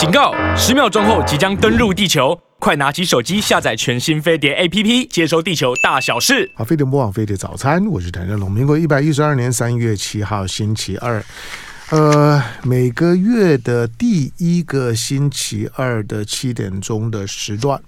[0.00, 0.32] 警告！
[0.56, 6.50] 十秒钟后即将登陆地球，快拿起手机下载全新飞碟 APP，接收地球大小事。
[6.56, 8.50] 好，飞碟播网，飞碟早餐，我是谭振龙。
[8.50, 11.22] 民国一百一十二年三月七号，星期二。
[11.90, 17.78] 呃，每个月的第一个星期二的七点钟的时段，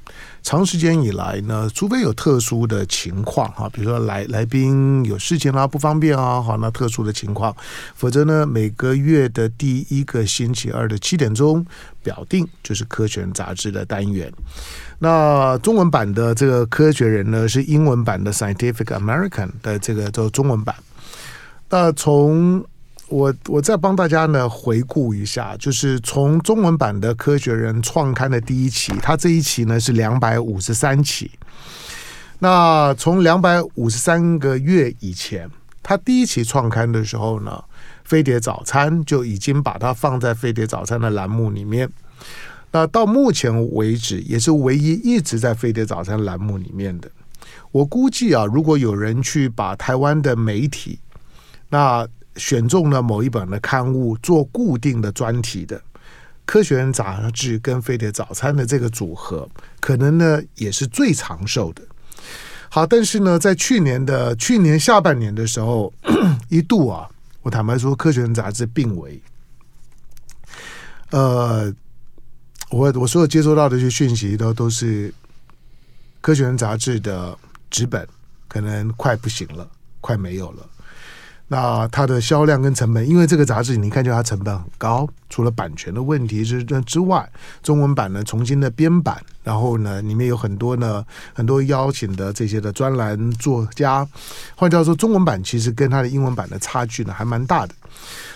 [0.42, 7.54] 长时间以来呢，除非有特殊的情况哈，比如说来来宾有事情啊，不方便啊，好，那特殊的情况，
[7.94, 11.64] 否则呢，每个月的第一个星期二的七点钟，
[12.02, 14.32] 表定就是《科学》杂志的单元。
[14.98, 20.74] 那中文版的这个《科学人》呢，是英文版的《Scientific American》的这个叫中文版。
[21.70, 22.62] 那从
[23.12, 31.30] 我我再帮大家呢回顾一下，就是从中文版的《科学人》创刊的第一期，它这一期呢是两百五十三期。
[32.38, 35.48] 那从两百五十三个月以前，
[35.82, 37.62] 它第一期创刊的时候呢，
[38.02, 41.86] 《飞碟早餐》就已经把它放在《飞碟早餐》的栏目里面。
[42.70, 47.10] 那到目前为止，也是唯一一直在《飞碟早餐》栏目里面的。
[47.72, 50.98] 我估计啊，如果有人去把台湾的媒体，
[51.68, 55.78] 那选中了某一本的刊物做固定的专题的
[56.44, 59.48] 《科学人》杂志跟《飞碟早餐》的这个组合，
[59.80, 61.82] 可能呢也是最长寿的。
[62.68, 65.92] 好，但是呢，在去年的去年下半年的时候，
[66.48, 67.06] 一度啊，
[67.42, 69.20] 我坦白说，《科学人》杂志病危。
[71.10, 71.70] 呃，
[72.70, 75.10] 我我所有接收到的一些讯息都都是
[76.22, 77.36] 《科学人》杂志的
[77.68, 78.08] 纸本
[78.48, 80.66] 可能快不行了，快没有了。
[81.48, 87.26] 那它的销量跟成本，因为这个杂志你看，就它成本很高，除了版权的问题之之外，
[87.62, 91.02] 中文版呢重新的编版，然后呢里面有很多呢
[91.32, 94.06] 很多邀请的这些的专栏作家，
[94.54, 97.74] 换句话说，中文版其实跟它的英文版的差距呢还蛮大的。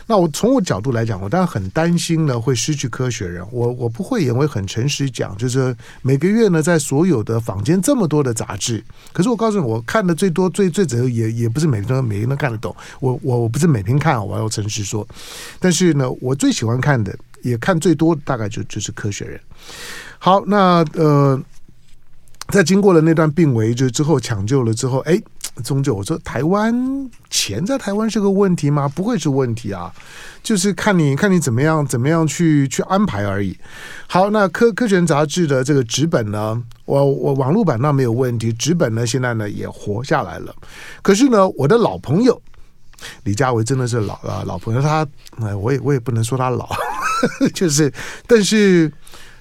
[0.08, 3.44] 那我从我角度来讲，我当然很担心呢会失去科学人。
[3.50, 12.74] 我我不会也会很诚实讲，就是每个月呢，在所有的坊间这么多的杂志，可是我告诉你，我看的最多、最最主要也也不是每个每个人都看得懂。
[13.00, 15.04] 我我我不是每天看，我要诚实说。
[15.58, 19.40] 但是呢，我最喜欢看的，也看最多的，大概就就是科学人。
[20.18, 21.40] 好，那呃，
[22.48, 25.20] 在经过了那段病危就之后抢救了之后，哎。
[25.64, 28.86] 终究，我说台湾钱在台湾是个问题吗？
[28.86, 29.90] 不会是问题啊，
[30.42, 33.56] 就是看你看你怎么样怎么样去去安排而已。
[34.06, 40.54] 好，那科科学人杂志的这个纸本呢，我我网络版那没有问题，纸本呢现在呢也活下来了。
[41.00, 42.38] 可是呢，我的老朋友
[43.24, 45.06] 李佳维真的是老啊老朋友，他
[45.42, 46.68] 哎我也我也不能说他老，
[47.54, 47.92] 就是
[48.26, 48.92] 但是。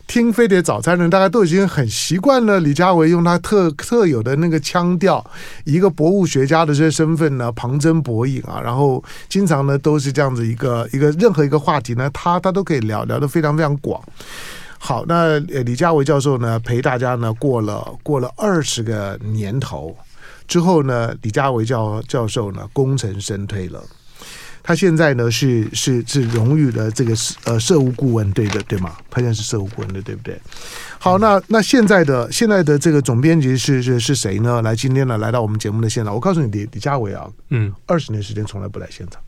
[0.07, 2.59] 听飞碟早餐呢，大家都已经很习惯了。
[2.59, 5.25] 李佳维用他特特有的那个腔调，
[5.63, 13.99] 一个博物学家的这些身份呢，旁征博引啊，然后经常呢都是这样子一个一个任何一个话题呢，他他都可以聊聊得非常非常广。
[14.77, 19.97] 好，那李佳维教授呢陪大家呢过了过了二十个年头
[20.47, 23.83] 之后呢，李家维教教授呢功成身退了。
[24.67, 27.13] 他现在呢是是是荣誉的这个
[27.44, 28.95] 呃社务顾问，对的对吗？
[29.11, 30.41] 他现在是社务顾问的，对不对？
[30.97, 34.63] 好，那那现在的现在的这个总编辑是是是谁呢？
[34.63, 39.22] 来，今天呢来到我们节目的现场，我告诉你，李李家维啊，嗯，二十年时间从来不来现场。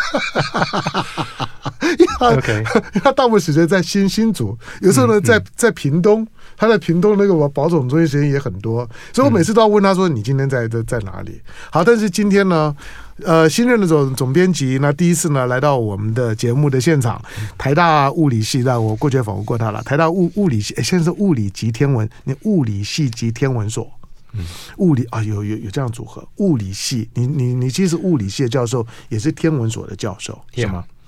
[1.98, 2.62] 因为他 OK，
[3.02, 6.24] 他大部分时间在新新竹，有时候呢、嗯、在在屏东，
[6.60, 11.40] 他在屏东那个保种中心时间也很多，所以我每次都要问他说：“你今天在在在哪里？”
[11.72, 12.76] 好，但是今天呢？
[13.22, 17.22] 呃，新任的总总编辑，那第一次呢来到我们的节目的现场，
[17.58, 19.82] 台大物理系的，我过去访问过他了。
[19.82, 23.90] 台大物物理系，现在是物理及天文，你物理系及天文所，
[24.32, 24.42] 嗯，
[24.78, 30.99] 物理啊，有有有这样组合，物理系，你你你既是物理系的教授，也是天文所的教授，是吗？Yeah.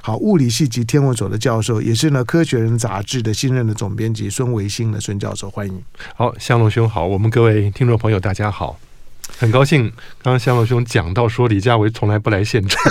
[0.00, 5.82] 好，物理系及天文所的教授，也是呢《科学人》杂志的新任的总编辑孙维新的孙教授，欢迎。
[6.14, 8.78] 好，向龙兄好，我们各位听众朋友大家好。
[9.38, 9.84] 很高兴，
[10.22, 12.82] 刚刚香龙兄讲到说李佳维从来不来现场。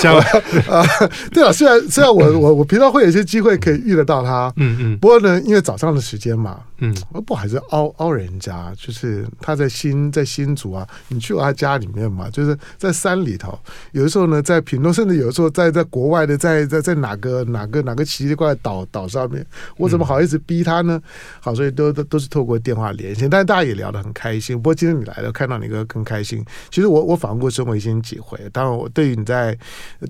[0.00, 0.20] 家维
[0.68, 0.84] 啊，
[1.32, 13.56] 对啊，虽然虽然我我我平常会有一些机会可以遇得到他，嗯嗯，不过呢，因为早上的时间嘛，嗯，我不好意思凹凹人家，就是他在新在新竹啊，你去过他家里面嘛，就是在山里头，
[13.92, 19.46] 有的时候呢在屏东，甚至有的时候在在国外的，在在在哪个哪个哪个奇奇怪怪岛岛上面，
[19.76, 21.00] 我怎么好意思逼他呢？
[21.40, 24.60] 好，所以都都都是透过电话连线，但是大家也聊得很开心。
[24.60, 26.44] 不今天你来了，看到你哥更开心。
[26.70, 29.56] 其实我我访问过孙维新几回，当然我对于你在，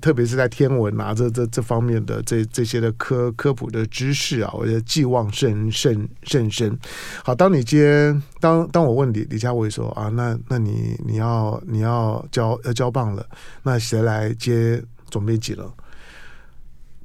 [0.01, 6.77] 特别是在天文啊这这这方面的这这些的科科普的知识啊，我觉得寄望甚甚甚深。
[7.23, 13.25] 好，当你接当当我问李李佳伟说啊，那那你你要你要交要交棒了，
[13.63, 15.71] 那谁来接总编辑了？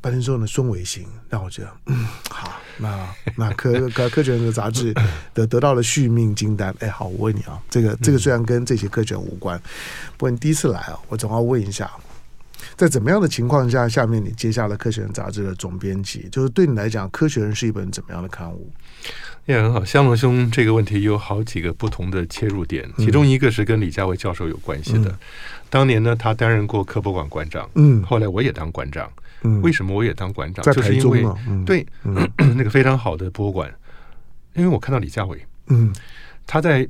[0.00, 4.94] 半天之后呢，孙伟行让我觉得，嗯，好，那那科 科科学人的杂志
[5.34, 6.74] 得得到了续命金丹。
[6.80, 9.58] 哎，好，我问你啊，这个这个虽然跟这些科学无关，
[10.16, 11.90] 不过你第一次来啊，我总要问一下，
[12.76, 18.70] 在怎么样的情况下，下面你接下了科学人杂志的总编辑，就是对你来讲，科学人是一本怎么样的刊物？
[19.48, 25.08] 也很好，香龙兄这个问题有好几个不同的切入点，其中一个是跟李家维教授有关系的。
[25.08, 25.18] 嗯、
[25.70, 29.10] 当年呢，他担任过科博馆馆长，嗯，后来我也当馆长，
[29.40, 30.62] 嗯，为什么我也当馆长？
[30.66, 33.74] 就是因为、嗯、对、嗯、那个非常好的博物馆，
[34.52, 35.94] 因为我看到李家维，嗯，
[36.46, 36.86] 他在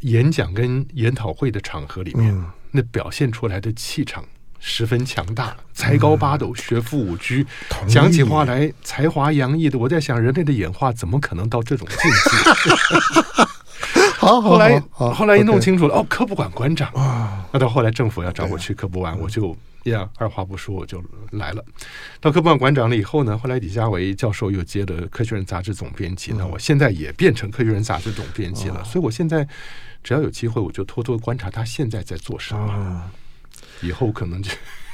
[0.00, 4.24] 演讲跟研讨会的场合里面，嗯、那表现出来的气场。
[4.66, 7.34] 十分强大，才高八斗，学富五车，
[7.82, 9.78] 嗯、讲起话来才华洋溢的。
[9.78, 13.44] 我在想，人类的演化怎么可能到这种境界？
[14.16, 17.46] 好，后来后来一弄清楚了、哦，科博馆馆长啊。
[17.52, 21.62] 那到后来政府要找我去科博馆，我就呀，二话不说我就来了。
[22.22, 28.82] 到科博馆馆长了以后呢，后来李佳维教授又接了《科学人》杂志总编辑，那我现在也变成《科学人》杂志总编辑了。
[28.82, 29.46] 所以我现在
[30.02, 33.02] 只要有机会，我就偷偷观察他现在在做什么。
[33.84, 34.50] 以后可能就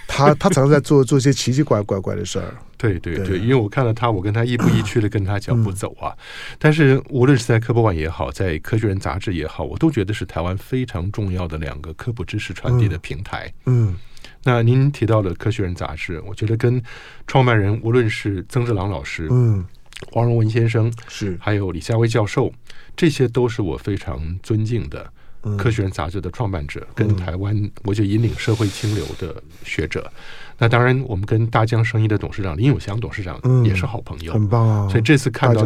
[0.06, 6.12] 他他常常在做做一些奇奇怪怪怪的事儿， 对对对，因为我看到他，我跟他亦步亦趋的跟他脚步走啊。
[6.58, 13.52] 但是无论是在科博馆也好，在科学人杂志也好，我都觉得是台湾非常重要的两个科普知识传递的平台。
[13.66, 13.96] 嗯，
[14.42, 16.82] 那您提到了科学人杂志，我觉得跟
[17.28, 19.64] 创办人无论是曾志郎老师，嗯，
[20.10, 22.52] 黄荣文先生是，还有李佳薇教授，
[22.96, 25.12] 这些都是我非常尊敬的。
[25.56, 30.20] 科学人杂志的创办者，跟台湾我就引领社会清流的学者，嗯、
[30.58, 34.88] 那当然我们跟大江生意的董事长林永祥董事长也是好朋友，嗯、很棒啊！
[34.88, 35.62] 所以这次看到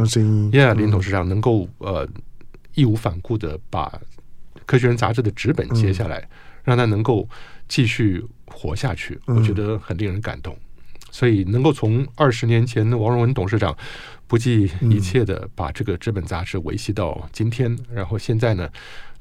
[0.75, 2.09] 林董事长能够呃
[2.75, 3.93] 义无反顾的把
[4.65, 6.29] 科学人杂志的纸本接下来，嗯、
[6.65, 7.29] 让他能够
[7.67, 10.57] 继续活下去，我觉得很令人感动。
[11.11, 13.77] 所以能够从二十年前的王荣文董事长
[14.27, 18.69] 不计一切的把这个纸本杂志维系到今天，然后现在呢？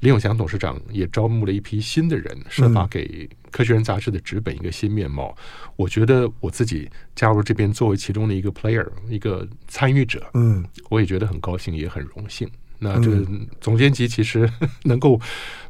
[0.04, 5.34] 林永祥董事长也招募了一批新的人，设法给《科学人》杂志的纸本一个新面貌。
[5.38, 6.86] 嗯、我觉得我自己
[7.16, 12.46] 加入这边作为其中的一个 player，一个参与者，嗯，我也觉得很高兴，也很荣幸。
[12.78, 13.26] 那这个
[13.62, 14.46] 总监级其实
[14.84, 15.18] 能够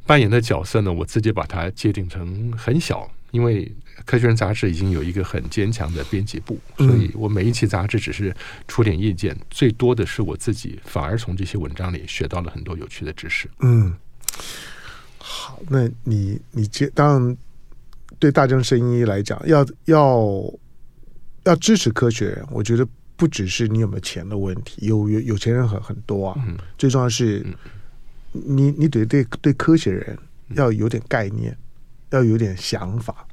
[0.04, 3.64] 扮演的角色呢，我自己把它界定成很小，因为
[4.04, 8.34] 《科学人》杂志已经有一个很坚强的编辑部，所以我每一期杂志只是
[8.66, 13.48] 出点意见，最多的是我自己反而从这些文章里学到了很多有趣的知识。
[13.60, 13.94] 嗯。
[15.18, 17.36] 好，那你你接当然
[18.18, 20.54] 对大江生医来讲，要要
[21.44, 22.86] 要支持科学，我觉得
[23.16, 26.44] 不只是你有没有钱的问题，有有有钱人很很多啊。
[26.46, 27.54] 嗯、最重要是，嗯、
[28.32, 30.18] 你你得对对科学人
[30.54, 31.56] 要有点概念，
[32.10, 33.26] 要有点想法，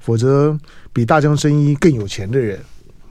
[0.00, 0.58] 否则
[0.92, 2.60] 比大江生医更有钱的人，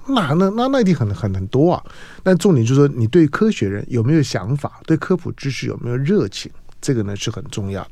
[0.07, 1.83] 那那那那一定很很很多啊。
[2.23, 7.91] 但重点就是说，你对科学人有没有想法，对科普知识有没有热情，这个呢是很重要的。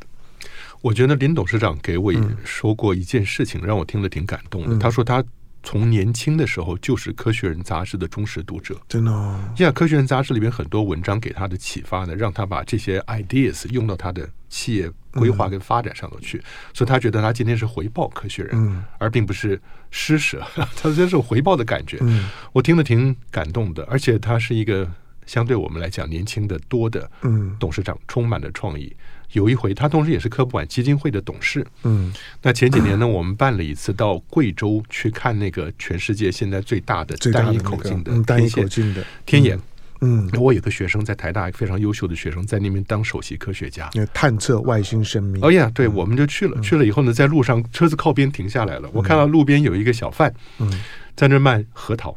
[0.81, 4.75] 我觉得林董事长给我也说过一件事情，让我听了挺感动的。
[4.75, 5.23] 嗯、他说他
[5.61, 9.37] 从年轻的时候就是《科学人》杂志的忠实读者，真的、哦。
[9.57, 16.37] 呀，《科学人》杂志里面很多文章给他的启发呢，让他把这些 ideas 用到他的企业规划跟发展上头去。
[16.37, 16.43] 嗯、
[16.73, 20.41] 所以他觉得他今天是回报《科学人》，嗯、而并不是施舍。
[20.55, 23.83] 他这是回报的感觉，嗯、我听了挺感动的。
[23.91, 24.89] 而且他是一个
[25.29, 28.91] 相对我们来讲年轻的多的嗯董事长，嗯、充满了创意。
[29.33, 31.63] 有一回，他同时也是科普馆基金会的董事。
[31.83, 39.59] 嗯，那前几年呢，我们办了一次到贵州去看那个全世界现在最大的单一口径的单一口径的天眼。
[40.01, 45.43] 嗯，我有个学生在台大，非常优秀的学生在那边当首席科学家，探测外星生命。
[45.43, 46.59] 哦呀，对，我们就去了。
[46.61, 50.81] 去了以后呢，在路上车子靠边停下来了，我看到路边有一个小贩，嗯，
[51.15, 52.15] 在那卖核桃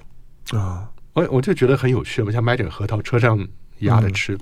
[0.53, 3.39] 啊，我我就觉得很有趣，我想买点核桃，车上
[3.81, 4.39] 压着吃。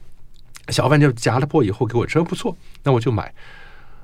[0.69, 3.33] 小贩就夹了破以后给我吃不错，那我就买。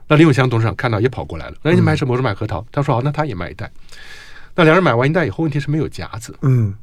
[0.08, 2.12] 那林永祥董事长看到也跑过来了，那你买什么？
[2.12, 2.64] 我说买核桃。
[2.72, 3.70] 他说好，那他也买一袋。
[4.54, 6.36] 那两人买完一袋以后，问题是没有夹子。
[6.42, 6.74] 嗯。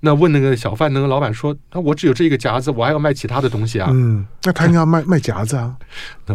[0.00, 4.26] 那问那个小贩，那个老板说：“那我只有这一个夹子，我还要卖其他的东西啊。”嗯。
[4.42, 5.76] 那他应该要卖卖夹子啊。
[6.26, 6.34] 那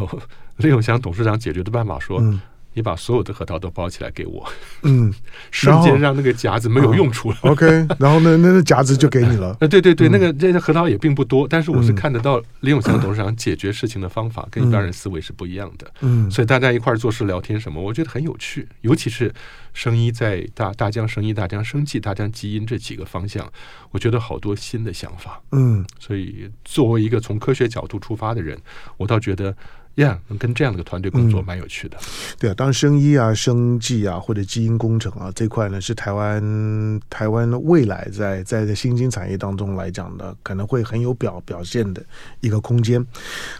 [0.57, 2.19] 林永祥董事长解决的办法说。
[2.21, 2.39] 嗯
[2.75, 4.47] 你把所有的核桃都包起来给我，
[4.83, 5.11] 嗯，
[5.49, 7.37] 瞬间让那个夹子没有用处了。
[7.43, 7.65] 嗯、OK，
[7.97, 9.57] 然后呢，那个夹子就给你了。
[9.59, 15.91] 呃，对对对，嗯、那个这个核桃也并不多，但是我是看得到林永祥董事长解决事情的方法跟一般人思维是不一样的。
[16.01, 18.67] 嗯，所以大家一块儿做事聊天什么，我觉得很有趣。
[18.81, 19.33] 尤其是
[19.73, 23.49] 生医在大大疆生医、大疆生技、大疆基因这几个方向，
[23.91, 25.41] 我觉得好多新的想法。
[25.53, 28.59] 嗯，所以作为一个从科学角度出发的人，
[28.97, 29.55] 我倒觉得。
[29.95, 31.97] 呀，yeah, 跟这样的团队工作嗯蛮有趣的。
[32.37, 42.03] 对啊，当然生医啊、生技啊或者基因工程啊这块呢，是台湾台湾未来在在在新兴产业当中来讲呢，可能会很有表表现的
[42.41, 43.05] 一个空间。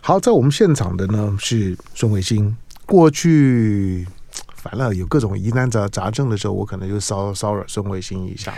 [0.02, 4.06] 好，在我们现场的呢是孙伟新，过去
[4.56, 8.54] 反正有各种疑难杂杂症的时候，我可能就骚骚扰孙维新一下。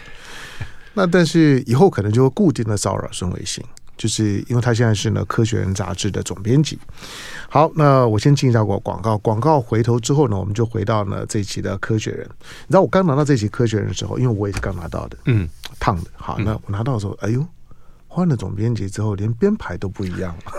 [0.96, 3.64] 那但是以后可能就会固定的骚扰孙维新。
[3.98, 6.80] 就是因为他现在是呢《科学人》杂志的总编辑。
[7.50, 12.26] 好，那我先进一下广广告，广告回头之后呢，我们就回到呢这一期的《科学人》。
[12.30, 15.48] 你知道我刚拿到这期《科学人》的时候，因为我也是刚拿到的，嗯，
[15.80, 16.10] 烫的。
[16.16, 17.46] 好，那我拿到的时候，哎呦，
[18.08, 20.52] 换了总编辑之后，连编排都不一样了。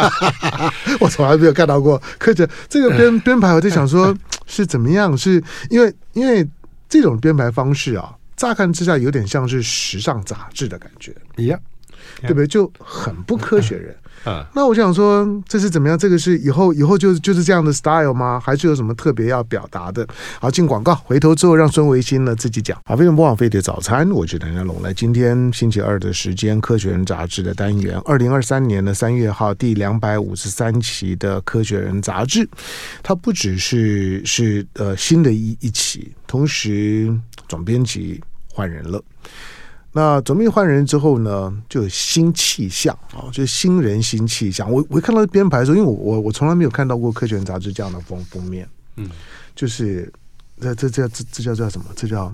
[1.00, 4.16] 我从来没有看到过科学这个编 编排，我在想说
[4.46, 5.16] 是怎么样？
[5.16, 6.48] 是因为因为
[6.88, 11.60] 这种编排方式啊，乍看之下有点像是时尚杂志的感觉，一样。
[12.20, 12.46] 对不对？
[12.46, 13.94] 就很不科学人。
[14.24, 15.96] 啊，那我想说，这是怎么样？
[15.96, 18.38] 这个是以后以后就就是这样的 style 吗？
[18.38, 20.06] 还是有什么特别要表达的？
[20.38, 22.78] 好，进广告，回头之后让孙维新呢自己讲。
[22.84, 24.82] 好，非常不枉费的早餐，我是谭家龙。
[24.82, 32.46] 来，今天星期二的时间，《科学人》杂志的单元，二零二三年的三月号第两百五十三期的《科学人》杂志，
[33.02, 37.10] 它不只是是呃新的一一期，同时
[37.48, 39.02] 总编辑换人了。
[39.92, 44.70] 那总命换人之后呢，就有新气象啊，就是新人新气象。
[44.70, 49.10] 我我一看到编排的时候，因为我我我从来没有看到过《科学》杂志这样的封封面，嗯，
[49.56, 50.08] 就是
[50.60, 51.86] 这这这这这叫叫什么？
[51.96, 52.32] 这叫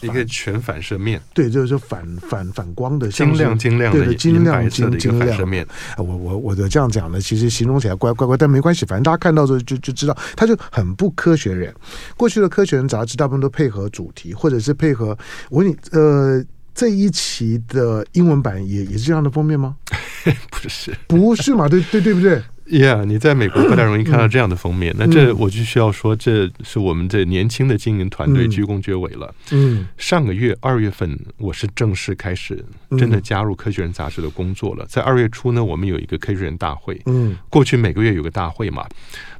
[0.00, 5.66] 一个全反射面，对，就是反反反光的，晶亮晶亮的，对晶亮晶晶晶亮的反射面。
[5.98, 11.74] 我我我的这样讲呢，其实形容起来怪怪怪，但没关系，反正大家看到之后就就知道，他就很不科学人。
[12.16, 16.40] 过去的《科学人》杂志大部分都配合主题，或者是配合我问你呃。
[16.74, 19.76] 这一期的英文版也也是这样的封面吗？
[20.50, 21.68] 不是，不是嘛？
[21.68, 24.92] 对对对不对？Yeah，你在美国不太容易看到这样的封面。
[24.92, 29.34] 嗯、那这我就需要说，这是我们这年轻的经营团队鞠躬厥伟了。
[29.50, 32.62] 嗯，上个月二月份，我是正式开始
[32.98, 34.84] 真的加入《科学人》杂志的工作了。
[34.86, 37.00] 在二月初呢，我们有一个《科学人》大会。
[37.06, 38.86] 嗯，过去每个月有个大会嘛。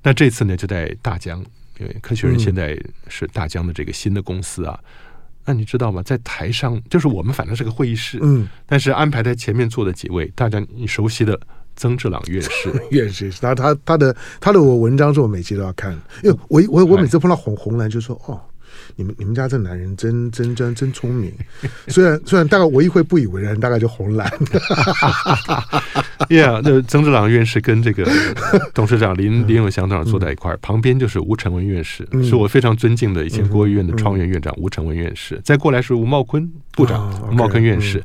[0.02, 1.38] 那这次呢，就在大疆，
[1.78, 2.76] 因为《科学人》现在
[3.08, 4.80] 是大疆的这个新的公司啊。
[5.44, 6.02] 那你知道吗？
[6.02, 11.38] 在台上，就是我们反正是个会议室，嗯，但是安排在前面坐的几位，大家你熟悉的
[11.76, 15.92] 曾志朗院士， 院士，他他他的他的我文章是我每期都要看，
[16.22, 18.40] 因为我我我每次碰到红红蓝就说哦。
[18.96, 21.32] 你们你们家这男人真真真真聪明，
[21.88, 24.30] 虽然虽然大概我一会不以为然，大概就红蓝。
[26.28, 28.08] Yeah，那曾志朗院士跟这个
[28.72, 35.40] 董事长林林永祥董事长坐在一块儿，旁边就是吴成文院士，是我非常尊敬的以前国务院的创院院长吴成文院士。
[35.42, 38.02] 再过来是吴茂坤部长，吴茂坤院士。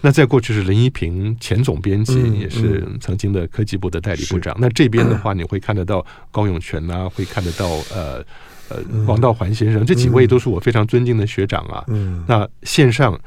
[0.00, 4.56] 那再过去是林一平前总编辑，也是曾经的科技部的代理部长。
[4.58, 8.24] 那这边的话，你会看得到高永泉啊，会看得到呃。
[8.68, 11.84] 呃，王道环先生，这几位都是我非常尊敬的学长啊。
[11.88, 13.18] 嗯，那线上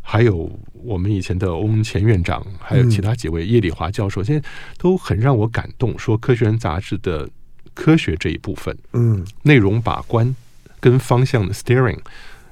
[0.00, 5.96] 还有我们以前的欧盟前院长，还有其他几位叶礼华教授，现在都很让我感动。
[5.98, 7.28] 说《科学人》杂志的
[7.74, 10.34] 科学这一部分，嗯，内容把关
[10.80, 11.98] 跟方向的 steering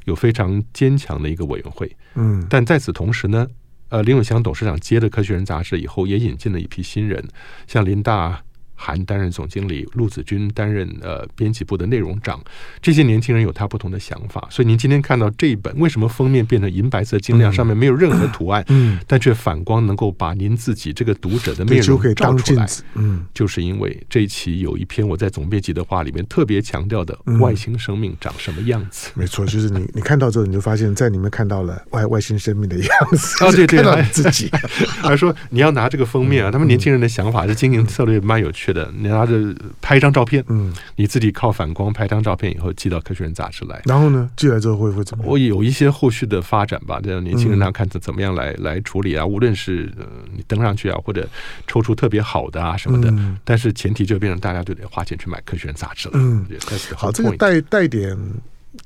[0.04, 1.90] 有非常坚强的一个委员会。
[2.14, 3.46] 嗯，但在此同时呢，
[3.88, 7.24] 呃，林永祥董事长接了《科学人》杂志以后，也引进了一批新人，
[7.66, 8.42] 像林大。
[8.76, 12.40] 韩担任总经理，陆子君担任呃编辑部的内容长。
[12.80, 29.10] 这些年轻人有他不同的想法，所以您今天看到这一本，为什么封面变成银白色晶亮，上面没有任何图案，嗯，但却反光能够把您自己这个读者的面容照出来，嗯，就是因为这一期有一篇我在总编辑的话里面特别强调的外星生命长什么样子。
[29.14, 33.44] 没错，就是你 你看到之后，你就发现在里面看到了外外星生命的样子。
[33.44, 34.50] 啊，对 对，看到自己，
[35.00, 38.65] 还说你要拿这个封面啊，他们年轻人的想法，这经营策略蛮有趣。
[38.72, 45.30] 的，你拿着拍一张照片，嗯，你自己靠反光拍张照片以后寄到《科学人》杂志来，然后呢，寄来之后会会怎么样？
[45.30, 49.24] 我有一些后续的发展吧，这样年轻人他看怎怎么样来来处理啊？
[49.24, 50.04] 无论是呃
[50.34, 51.28] 你登上去啊，或者
[51.66, 53.12] 抽出特别好的啊什么的，
[53.44, 56.14] 但是前提就变成大家都得花钱去买《科学人》杂志了。
[56.16, 56.46] 嗯，
[56.94, 58.18] 好，这个带带点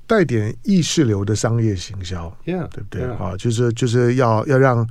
[0.06, 3.04] 带点意识流的商业行销，Yeah，对不对？
[3.04, 4.88] 啊，就是就是要要让，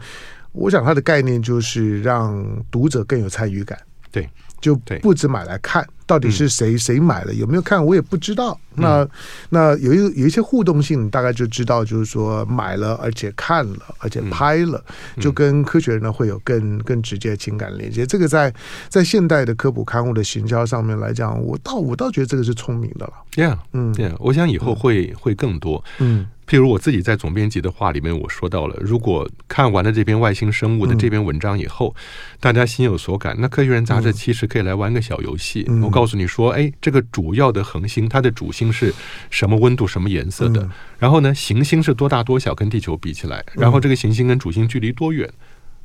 [0.51, 3.79] 我想它的概念就是让读者更有参与感。
[4.11, 4.27] 对。
[4.61, 8.59] 就不止买来看，到底是谁谁买了，有没有看我也不知道。
[8.75, 9.07] 那
[9.49, 14.83] 那有一有一些互动性，大概就知道，就是说买了而且看了，而且拍了，
[15.19, 18.05] 就跟科学人呢会有更更直接的情感连接。
[18.05, 18.53] 这个在
[18.87, 23.13] 在现代的科普刊物的行销上面来讲，我倒我倒觉得这个是聪明的了。
[23.35, 26.27] Yeah，嗯，Yeah，我想以后会会更多，嗯。
[26.49, 35.63] 譬如我自己在总编辑的话里面，我说到了，如果看完了这篇外星生物的这篇文章以后，嗯、大家心有所感，那《科学人》杂志其实可以来玩个小游戏。
[35.67, 38.91] 嗯、我告诉你说，哎，这个主要的恒星，它的主星是
[39.29, 40.63] 什么温度、什么颜色的？
[40.63, 45.31] 嗯、然后呢，行星是多大多小，跟地球比起来，然后这个行星跟主星距离多远？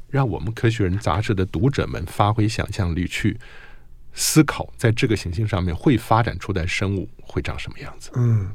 [0.08, 3.36] 让我们《科学人》杂志的读者们发挥想象力去
[4.14, 8.10] 思考，在这个行星上面会发展出来生物会长什么样子？
[8.14, 8.48] 嗯。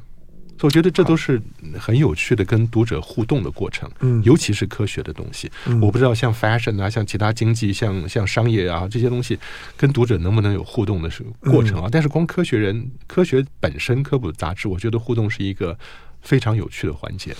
[0.62, 1.40] 我觉得这都是
[1.78, 9.38] 很有趣的跟读者互动的过程，嗯，尤其是科学的东西，嗯，我不知道像 fashion 啊，像其他经济，像像商业啊这些东西，
[9.76, 11.88] 跟读者能不能有互动的是过程啊？
[11.90, 15.78] 但是光科学人科学本身科普杂志，我觉得互动是一个
[16.20, 17.34] 非常有趣的环节。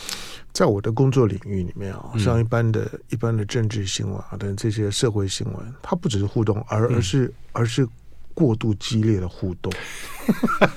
[0.52, 7.86] 在我的工作领域里面啊，像一般的、一般的政治新闻啊等这些社会新闻，它不只是互动，而而是而是。
[8.34, 9.72] 过度激烈的互动，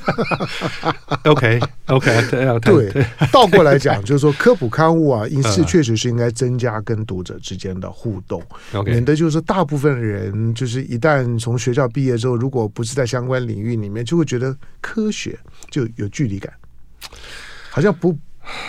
[1.25, 8.41] OK OK，对，倒过来讲，就是说科普刊物啊， 应是确实是应该增加跟读者之间的互动，
[8.85, 15.37] 免得就是大部分人就是一旦从学校毕业之后，如果不是在相关领域里面，就会觉得科学
[15.69, 16.51] 就有距离感，
[17.69, 18.17] 好像不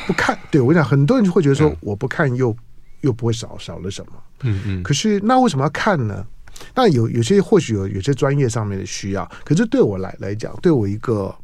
[0.07, 0.39] 不看。
[0.51, 2.55] 对，我想很多人就会觉得说，我不看又
[3.01, 4.13] 又不会少少了什么，
[4.43, 4.83] 嗯嗯。
[4.83, 6.25] 可是那为什么要看呢？
[6.73, 11.35] 但有有些或许有有些专业上面的需要，可是对我来来讲，对我一个，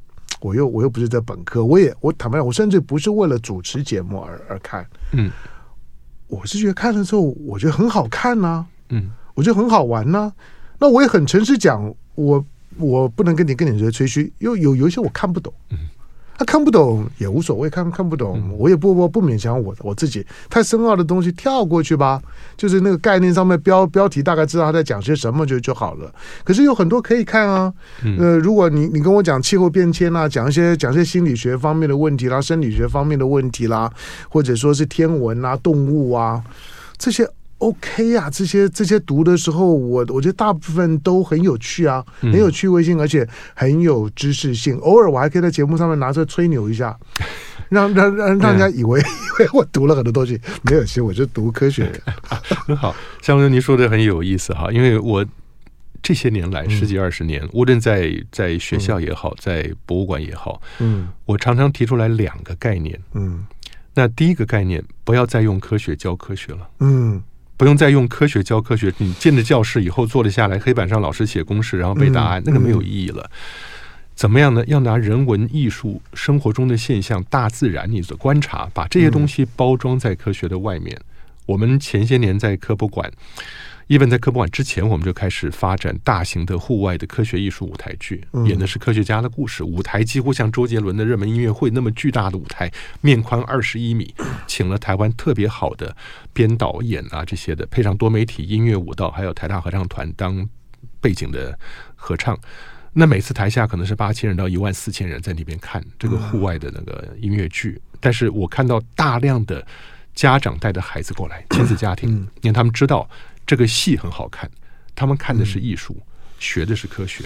[0.40, 5.30] 我又我又不是在本科，我也我坦白讲，我甚至不是为了主持节目而而看，嗯，
[6.28, 10.32] 我是觉得看了之后，我觉得很好看呐、啊，嗯，我觉得很好玩呐、啊，
[10.78, 12.44] 那我也很诚实讲，我
[12.78, 15.78] 我不能跟你跟你这吹嘘，因为有有一些我看不懂，嗯。
[16.40, 20.26] 他看不懂也无所谓，看看不懂我也不不不勉强我我自己。
[20.48, 22.18] 太深奥的东西跳过去吧，
[22.56, 26.10] 就是那个概念上面标标题大概知道他在讲些什么就就好了。
[26.42, 27.70] 可是有很多可以看啊，
[28.18, 33.92] 呃，如果你你跟我讲气候变迁啊，讲一些讲一些心理学方面的问题啦，生理学方面的问题啦，
[34.30, 36.42] 或者说是天文啊、动物啊
[36.96, 37.28] 这些。
[37.60, 44.76] OK 呀、啊，这些这些读的时候，我我觉得大部分都很有趣啊，很有趣味性，而且很有知识性。
[44.78, 46.98] 偶尔我还可以在节目上面拿出来吹牛一下，
[47.68, 48.98] 让让让让人家以为
[49.38, 51.92] 以为我读了很多东西，没有，其实我就读科学。
[52.66, 55.24] 很好，像您说的很有意思哈，因为我
[56.02, 63.44] 这些年来十几二十年，无论在在学校也好，在博物馆也好，嗯，我常常提出来两个概念，嗯，
[63.92, 67.22] 那第一个概念，不要再用科学教科学了，嗯。
[67.60, 73.30] 不用再用科学教科学，你进了教室以后坐了下来，黑板上老师写公式，然后背答案，那个没有意义了。
[74.14, 74.64] 怎么样呢？
[74.66, 80.98] 要拿人文艺术、生活中的现象、大自然你的观察，把这些东西包装在科学的外面。
[81.44, 83.12] 我们前些年在科博馆。
[83.90, 89.64] Even 在科博馆之前，我们就开始发展大型的户外的科学艺术舞台剧，演的是科学家的故事。
[89.64, 94.14] 舞台几乎像周杰伦的热门音乐会那么巨大的舞台，面宽二十一米，
[94.46, 95.94] 请了台湾特别好的
[96.32, 100.48] 编导演啊这些的，配上多媒体音乐舞蹈，还有台大合唱团当
[101.00, 101.58] 背景的
[101.96, 102.38] 合唱。
[102.92, 109.66] 那每次台下可能是八千人到一万四千人在那边看这个户外的那个音乐剧，但是我看到大量的
[110.14, 112.08] 家长带着孩子过来，亲子家庭，
[112.42, 113.10] 因为他们知道。
[113.50, 114.48] 这个戏很好看，
[114.94, 116.06] 他们看的是艺术，嗯、
[116.38, 117.24] 学的是科学。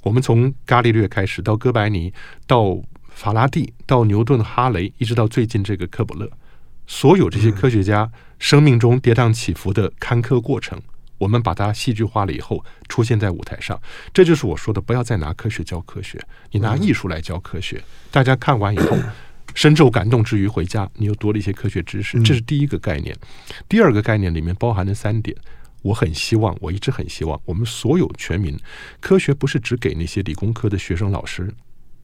[0.00, 2.14] 我们从伽利略开始，到哥白尼，
[2.46, 6.30] 到法拉第，到牛顿、哈雷，一直到最近这个科普勒，
[6.86, 10.80] 所有这些科学家生命中跌宕起伏的坎坷过程，
[11.18, 13.76] 我们把它戏剧化了以后，出现在舞台上。
[14.14, 17.82] 这就是我说的，不要再拿科学教科学，你拿艺术来教科学。
[18.12, 18.96] 大家看完以后，
[19.52, 22.22] 深受感动之余回家，你又多了一些科学知识。
[22.22, 23.12] 这是第一个概念。
[23.68, 25.36] 第二个概念里面包含了三点。
[25.86, 28.58] 我很希望，我一直很希望，我们所有全民，
[29.00, 31.48] 科学不是只给那些理工科的学生老师，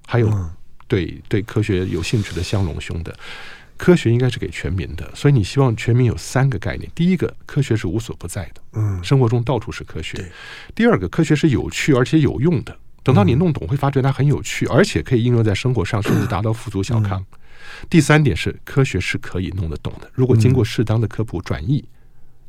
[0.07, 0.51] 还有
[0.87, 3.13] 对对科学有兴趣的乡隆兄的，
[3.77, 5.11] 科学应该是给全民的。
[5.17, 10.17] 所以你希望全民有三个概念：第一个，科学是无所不在的，嗯，生活中到处是科学；
[10.77, 17.25] 第二个，科学是有趣而且有用的，等到你弄懂，会发觉它很有趣，而且可以应用在生活上，甚至达到富足小康。
[17.91, 21.85] 第三点是，科学是可以弄得懂的，如果经过适当的科普转译，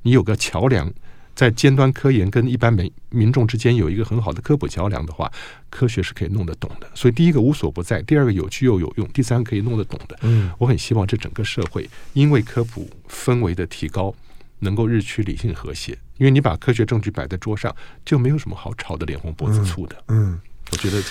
[0.04, 0.93] 你有个桥梁。
[1.36, 5.32] 在尖端科研跟一般民民众之间有一个很好的科普桥梁的话，
[5.69, 6.88] 科学是可以弄得懂的。
[6.93, 10.17] 所以第一个无所不在，第二个有趣又有用，第三个可以弄得懂的。
[10.22, 14.13] 嗯，我很希望这整个社会因为科普氛围的提高，
[14.60, 15.98] 能够日趋理性和谐。
[16.17, 19.96] 因为你把科学证据摆在桌上，就没有什么好吵得脸红脖子粗的。
[20.10, 20.41] 嗯，嗯，
[20.72, 21.02] 我觉得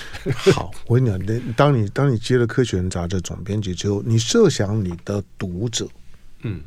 [0.52, 0.70] 好。
[0.86, 5.88] 我跟你讲，当你当你接了《科学人》杂志总编辑之后，你设想你的读者，
[6.42, 6.60] 嗯。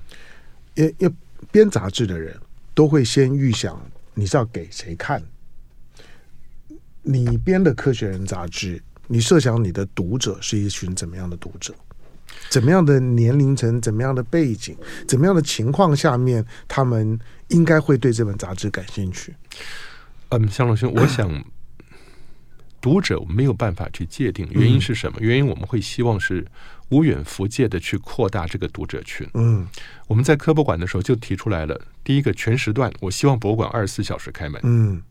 [0.75, 1.15] 因因
[1.51, 2.37] 编杂志的人
[2.75, 3.81] 都会先预想
[4.13, 5.23] 你是要给谁看。
[7.01, 11.73] 你编的《科学人》杂志，你设想你的读者是一群怎么样的读者？
[12.49, 13.79] 怎么样的年龄层？
[13.79, 14.75] 怎么样的背景？
[15.07, 19.33] 怎么样的情况下面，他们应该会对这本杂志感兴趣？
[20.29, 21.31] 嗯，向老兄，我想
[22.85, 25.17] 读者没有办法去界定原因是什么？
[25.19, 26.45] 原因我们会希望是
[26.89, 29.27] 无远弗届的去扩大这个读者群。
[29.33, 29.67] 嗯，
[30.05, 34.61] 我们在科博馆的时候就提出来了，第一个全时段，我希望博物馆二十四小时开门。
[34.63, 35.01] 嗯。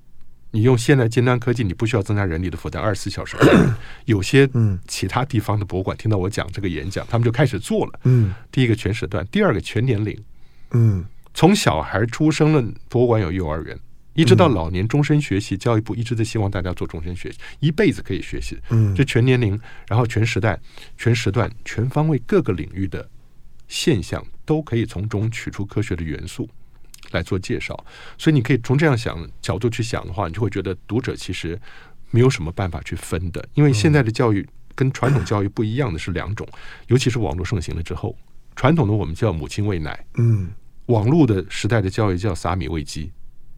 [0.53, 3.37] 你用现代尖端科技，你不需要增加人力的负担，二十四小时。
[4.07, 4.49] 有些
[4.87, 7.99] 其他地方的博物馆听到我讲这个演讲，他们就开始做了。
[8.05, 10.17] 嗯，第一个全时段，第二个全年龄。
[10.71, 13.77] 嗯，从小孩出生了，博物馆有幼儿园，
[14.15, 18.59] 一直到老年终身学习，教育部一直在希望大家做终身学习，一辈子可以学习。
[18.71, 20.59] 嗯，这全年龄，然后全时代、
[20.97, 23.09] 全时段、全方位各个领域的
[23.69, 26.49] 现象，都可以从中取出科学的元素。
[27.11, 27.79] 来做介绍，
[28.19, 31.57] 所以你可以从这样想角度去想的话，你就会觉得读者其实
[32.11, 36.49] 没有什么办法去分的，因为现在的教育跟传统教育不一样的是两种，
[36.89, 38.17] 尤其是网络盛行了之后，
[38.57, 40.51] 传统的我们叫母亲喂奶，嗯，
[40.87, 43.13] 网络的时代的教育叫撒米喂鸡，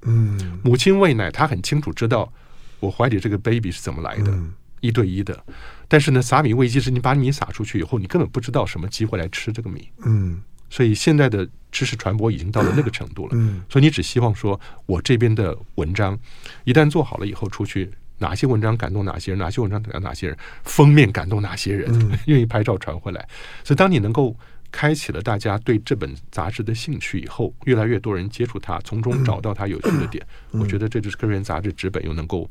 [0.06, 2.32] 嗯，母亲喂奶，她很清楚知道
[2.80, 4.38] 我怀里这个 baby 是怎么来的，
[4.80, 5.44] 一对一的，
[5.88, 10.40] 但是呢，撒米喂鸡是你把米撒出去以后，你根本不知道什么鸡会来吃这个米，嗯。
[10.68, 13.38] 所以现在的知识传播已经到了那个程度了，
[13.68, 16.18] 所以你只希望说，我这边的文章
[16.64, 17.88] 一旦做好了以后，出去
[18.18, 21.88] 哪些文章感动哪些人，哪些文章感动哪些人，封面感动哪些人，
[22.26, 23.28] 愿意拍照传回来。
[23.62, 24.34] 所以当你能够
[24.76, 32.46] 开启了大家对这本杂志的兴趣以后，越来越多人接触它，从中找到它有趣的点，我觉得这就是《科学人》杂志纸本又能够。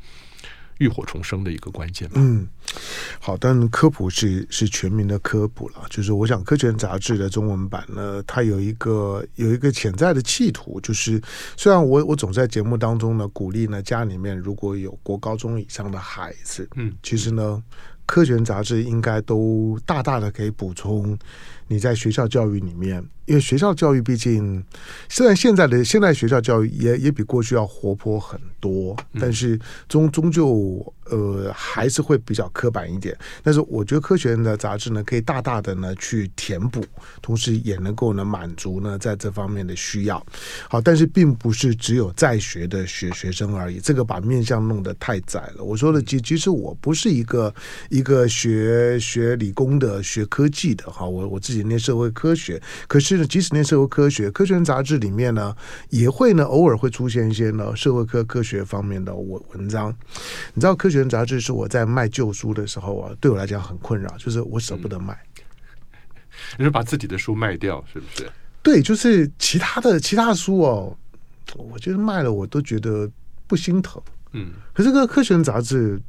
[0.80, 2.10] 浴火重生的一个关键。
[2.16, 2.46] 嗯，
[3.22, 5.76] 好，但科普是是全民的科普了。
[5.90, 11.22] 就是我想，《科学人》杂志的中文版呢，它有一个有一个潜在的企图，就是
[11.56, 17.64] 虽然我我总在节目当中呢鼓励呢家里面如果有国高中以上的孩子，嗯，其实呢，
[18.06, 21.18] 《科学人》杂志应该都大大的可以补充
[21.68, 23.04] 你在学校教育里面。
[23.26, 24.64] 因为学校教育毕竟，
[25.10, 33.18] 虽然现在的现在学校教育也也比过去要活泼很多，但是终终究呃还是会比较刻板一点。
[33.42, 36.86] 但是我觉得科学人的杂志呢，可以大大的呢去填补，
[37.20, 40.24] 同时也能够呢满足呢在这方面的需要。
[40.70, 45.64] 好，但是并不是只有在学的学学生而已，这个把面向弄得太窄了。
[45.64, 47.52] 我说的其其实我不是一个
[47.90, 53.26] 一个学学理工的、学科技的哈，我我自己念社会科学，可是呢。
[53.36, 55.54] 即使念社会科学，科学人杂志里面呢，
[55.90, 59.94] 也会呢偶尔会出现一些呢社会科科学方面的文文章。
[60.54, 65.20] 你知道，科学人杂志是我在卖旧书的时候啊，对我来讲很困扰，就是我舍不得卖。
[66.58, 68.32] 你是把自己的书卖掉，是不是？
[68.64, 70.98] 对，就是其他的其他的书哦，
[71.58, 73.10] 我觉得卖了我都觉得
[73.48, 74.02] 不心疼。
[74.32, 76.00] 嗯，可是这个科学人杂志，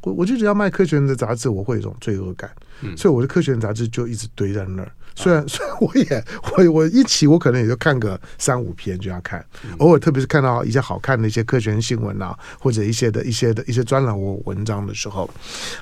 [0.00, 2.50] 我我就觉得要卖科学人的杂志，我会有一种罪恶感。
[2.80, 4.92] 嗯，所以我的科学人杂志就一直堆在那儿。
[5.14, 6.24] 虽然虽然我也
[6.56, 9.44] 我我一起我可能也就看个三五篇就要看，
[9.78, 15.28] 偶尔特别是看到一些好看的一些科学新闻啊，或者一些的一些的一些专栏文文章的时候，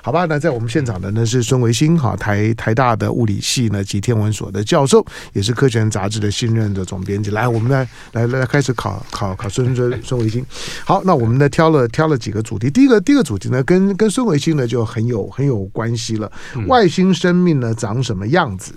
[0.01, 7.31] 好吧，那在我们现场的呢是孙维新哈，台台大的物理系呢及天文所的教授，也是科学人杂志的新任的总编辑。
[7.31, 10.45] 来，我们来来来开始考考考孙孙孙维新。
[10.85, 16.31] 好，那我们呢挑了挑了几个主题，第一个第一个主题呢跟跟孙维新呢就很有很有关系了，
[16.67, 18.73] 外星生命呢长什么样子？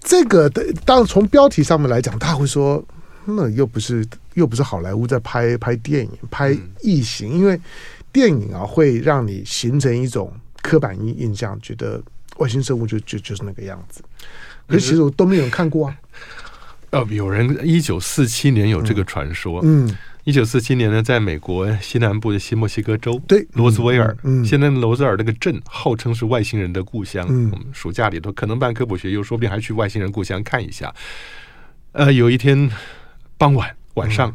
[0.00, 2.84] 这个的，当然从标题上面来讲，他会说，
[3.24, 7.60] 那又不是又不是好莱坞在拍拍电影、拍异形，因为
[8.12, 10.32] 电影啊会让你形成一种
[10.62, 12.02] 刻板印印象，觉得
[12.36, 14.02] 外星生物就就就是那个样子。
[14.66, 15.96] 可是其实我都没有看过啊。
[16.90, 19.86] 呃，有人一九四七年有这个传说，嗯。
[19.88, 27.24] 嗯一九四七年呢，在美国西南部的新墨西哥州，对罗斯威尔，嗯，现在罗斯威尔那个镇号称是外星人的故乡。
[27.30, 30.92] 嗯，我们暑假里头可能办科普学，又说不定还去外星人故乡看一下。
[31.92, 32.68] 呃，有一天
[33.38, 34.34] 傍晚晚上，嗯，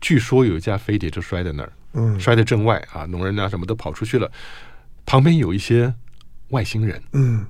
[0.00, 4.32] 据说有一架飞碟就摔在那儿，嗯，摔在镇外啊，农人啊什么都跑出去了，
[5.04, 5.92] 旁边有一些
[6.48, 7.44] 外星人，嗯。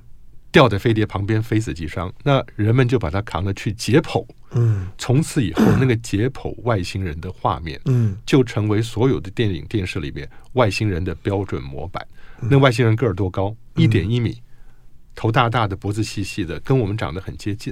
[0.57, 2.11] 掉在飞碟旁边，非死即伤。
[2.23, 4.25] 那人们就把它扛了去解剖。
[4.53, 12.03] 嗯，从此以后，那个解剖外星人的画面，嗯，就成为所有的电影电视里面外星人的标准模板。
[12.39, 13.55] 那外星人个儿多高？
[13.75, 14.41] 一点一米，
[15.13, 17.71] 头大大的，脖子细细的，跟我们长得很接近。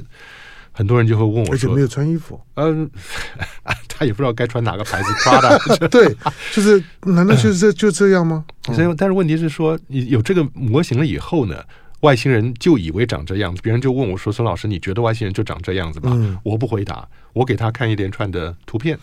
[0.72, 2.40] 很多人就会问我说，而且没有穿衣服。
[2.54, 2.88] 嗯，
[3.90, 5.10] 他也不知道该穿哪个牌子。
[5.90, 6.16] 对，
[6.54, 8.46] 就是，难道就是就这样吗？
[8.66, 11.64] 所以，但是问题是说，你有这个模型了以后呢？
[12.02, 18.98] 外星人就以为长这样子，别人就问我说：“孙老师，你觉得外星人就长这样子吗？”嗯、我不回答，我给他看一连串的图片：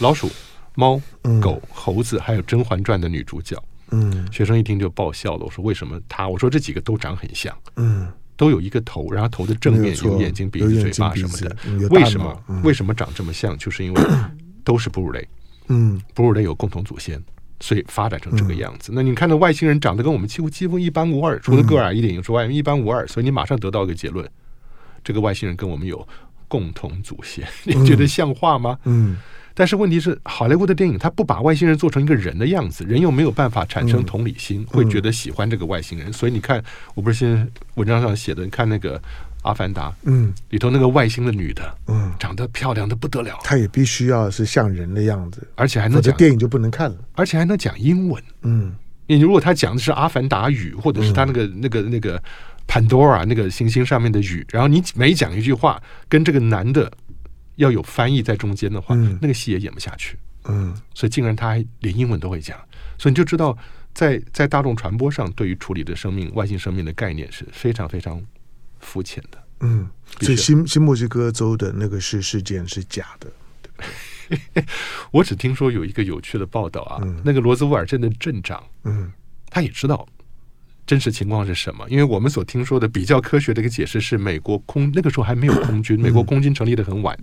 [0.00, 0.30] 老鼠、
[0.74, 1.00] 猫、
[1.40, 3.56] 狗、猴子，还有《甄嬛传》的女主角。
[3.90, 5.44] 嗯，学生一听就爆笑了。
[5.44, 11.56] 我说：“为什么他？”我说：“这几个都长很像。”嗯，都有一个头，然后头的正面有眼睛、鼻子、嘴巴什么的。
[11.90, 12.44] 为什么？
[12.48, 13.56] 嗯、为什么长这么像？
[13.56, 14.02] 就是因为
[14.64, 15.26] 都是哺乳类。
[15.68, 17.22] 嗯，哺乳类有共同祖先。
[17.62, 18.90] 所以发展成这个样子。
[18.92, 23.06] 那你看到外星人长得跟我们几乎几乎一般无二，除了个儿矮一点之外，一般无二。
[23.06, 24.28] 所以你马上得到一个结论：
[25.04, 26.06] 这个外星人跟我们有
[26.48, 27.46] 共同祖先。
[27.62, 28.76] 你觉得像话吗？
[28.84, 29.16] 嗯。
[29.54, 36.12] 但是问题是，好莱坞的电影它不把外星人做成一个人的样子，人又没有办法产生同理心，会觉得喜欢这个外星人。
[36.12, 36.60] 所以你看，
[36.94, 39.00] 我不是现在文章上写的，你看那个。
[39.42, 48.74] 阿凡达，嗯，里头那个外星的女的，嗯，长得漂亮的不得了，她也必须要是像人的样子，而且还能讲电影就不能看了，而且还能讲英文，嗯，
[49.06, 52.22] 你如果他讲的是阿凡达语，或者是他那个、嗯、那个那个
[52.66, 56.90] 潘多拉那个行星上面的语，然后你每讲一句话跟这个男的
[57.56, 62.56] 要有翻译在中间的话，嗯、那个戏也演不下去，嗯，所以竟然他还连英文都会讲，
[62.96, 63.56] 所以你就知道
[63.92, 68.22] 在在大众传播上对于处理的生命外星生命的概念是非常非常
[68.82, 69.42] 肤浅的。
[69.60, 69.88] 嗯，
[70.20, 73.32] 所以新新墨西哥州的那个事事件是假的。
[75.10, 79.12] 我只听说有一个有趣的报道啊，嗯、那个罗斯威尔镇的镇长，嗯，
[79.50, 80.06] 他也知道
[80.86, 87.16] 真实情况是什么，因为我们所听说的比较科学的一个解释是，美国空那个时候还没有空军，美国空军成立的很晚，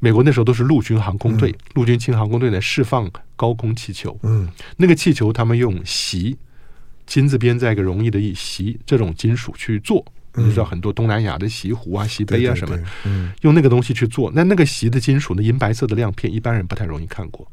[0.00, 6.36] 美国那时候都是陆军航空队，陆军轻航空队呢释放高空气球，嗯，那个气球他们用锡
[7.06, 10.04] 金字边在一个容易的一锡这种金属去做。
[10.34, 14.30] 你知道很多东南亚的锡壶啊、锡杯啊什么，嗯，用那个东西去做。
[14.34, 17.46] 那那个席的金属呢，银白色的亮片，一般人不太容易看过。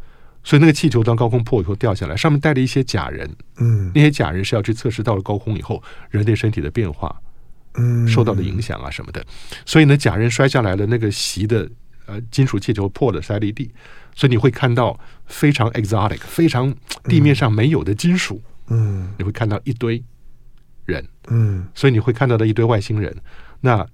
[0.44, 7.14] 所以那个气球当高空破以后掉下来，上面带着一些假人，嗯，那些假人是要去测试到了高空以后人类身体的变化，
[7.74, 9.26] 嗯，受到的影响啊什么的。
[9.66, 11.70] 所以呢，假人摔下来了，那个席的
[12.06, 13.70] 呃金属气球破了，摔了一地。
[14.16, 20.02] 所以你会看到非常 exotic、非常地面上没有的金属，嗯，你会看到一堆。
[20.88, 23.16] 人，嗯，所以你会看到的一堆外星人，
[23.62, 23.86] 那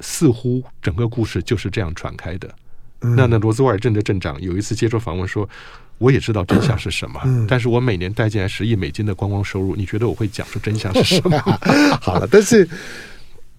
[0.00, 2.54] 似乎整个故事就是这样传开的。
[3.00, 5.48] 嗯、那那罗斯威尔镇的镇长有一次接受访问说
[5.96, 11.38] ：“我也知道真相是什么，嗯、但是我每年带进来十亿美金的观光收入，你觉得我会讲出真相是什么？”
[12.02, 12.68] 好了，但是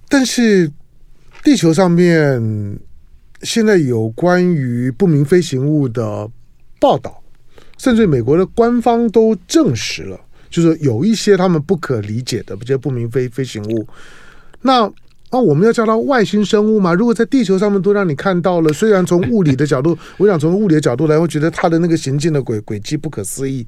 [0.07, 0.71] 但是
[1.43, 2.79] 地球上面
[3.41, 6.29] 现在有关于不明飞行物的
[6.79, 7.23] 报道，
[7.79, 10.19] 甚至美国的官方都证实了。
[10.51, 13.87] 就是有一些他们不可理解的这些不明飞飞行物，
[14.61, 14.87] 那
[15.31, 16.93] 那我们要叫它外星生物吗？
[16.93, 23.65] 如果在地球上面都让你看到了，虽然从物理的角度， 我想从物理的角度来，会觉得它的那个行进的轨轨迹不可思议。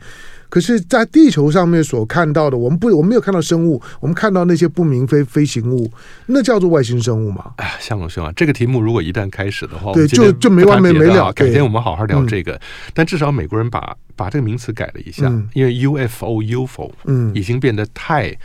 [0.50, 5.90] 可是，在地球上面所看到的，我们不，我们没有看到生物，我们看到那些不明飞飞行物，
[6.28, 7.54] 那叫做外星生物吗？
[7.58, 11.34] 哎，相公兄啊，这个题目如果一旦开始的话，对，就就没完没没了。
[11.34, 12.60] 改天我们好好聊这个。
[12.94, 18.38] 但至少美国人把把这个名词改了一下，因为 UFO UFO 嗯已经变得太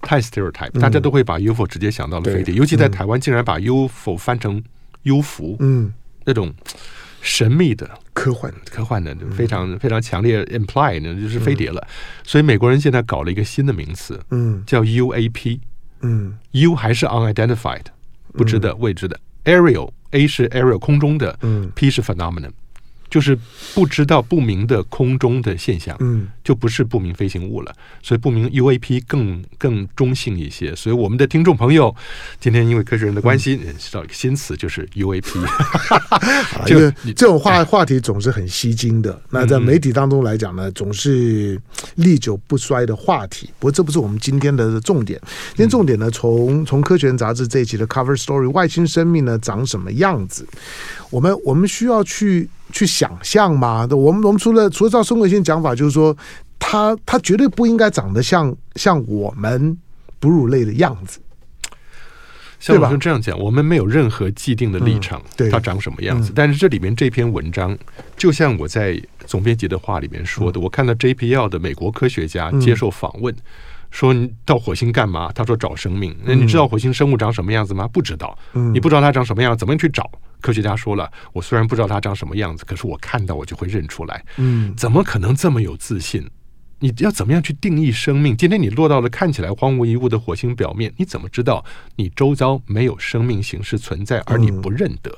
[0.00, 4.62] 太 stereotype，大家都会把 UFO 直接想到了飞碟，尤其在台湾竟然把 UFO 翻成
[5.02, 5.92] 幽浮，嗯，
[6.24, 6.52] 那种。
[7.22, 11.84] 神秘的科幻，科幻的非常非常强烈，imply 呢就是飞碟了。
[12.22, 15.58] 所以美国人现在搞了一个新的名词，嗯，叫 UAP，
[16.02, 17.86] 嗯，U 还是 unidentified，
[18.34, 22.52] 不知的未知的，aerial，A 是 aerial 空中的，嗯，P 是 phenomenon。
[23.16, 23.34] 就是
[23.74, 27.74] 不知道不明的空中的现象，嗯，就不是不明飞行物了。
[28.02, 30.76] 所以不明 UAP 更更中性一些。
[30.76, 31.96] 所以我们的听众朋友，
[32.38, 35.32] 今天因为科学人的关系，知道一个新词就是 UAP。
[36.68, 39.18] 就这种话话题总是很吸睛的。
[39.30, 41.58] 那在媒体当中来讲呢，总是
[41.94, 43.48] 历久不衰的话题。
[43.58, 45.18] 不过这不是我们今天的重点。
[45.54, 50.46] 今天重点呢，从从科学人杂志这一期的 Cover Story，外星生命呢长什么样子？
[51.08, 52.50] 我们我们需要去。
[52.72, 53.86] 去想象吗？
[53.90, 56.16] 我们我们除了除了照孙维新讲法，就是说
[56.58, 59.76] 他他绝对不应该长得像像我们
[60.18, 61.20] 哺乳类的样子。
[62.58, 66.32] 像我们这样讲，我们没有任何既定的立场，对他长什么样子。
[66.34, 67.76] 但是这里面这篇文章，
[68.16, 73.32] 就像我在总编辑的话里面说的，我看到 JPL 的美国科学家接受访问，
[73.90, 75.30] 说你到火星干嘛？
[75.32, 76.16] 他说找生命。
[76.24, 77.88] 那你知道火星生物长什么样子吗？
[77.88, 78.36] 不知道。
[78.72, 80.10] 你不知道它长什么样，怎么去找？
[80.40, 84.24] 科学家说了，我虽然不知道它长什么样子，可是我看到我就会认出来。
[84.36, 86.28] 嗯，怎么可能这么有自信？
[86.78, 88.36] 你要怎么样去定义生命？
[88.36, 91.64] 今天你落到了看起来荒无一物的火星表面，你怎么知道
[91.96, 95.10] 你周遭没有生命形式存在，而你不认得？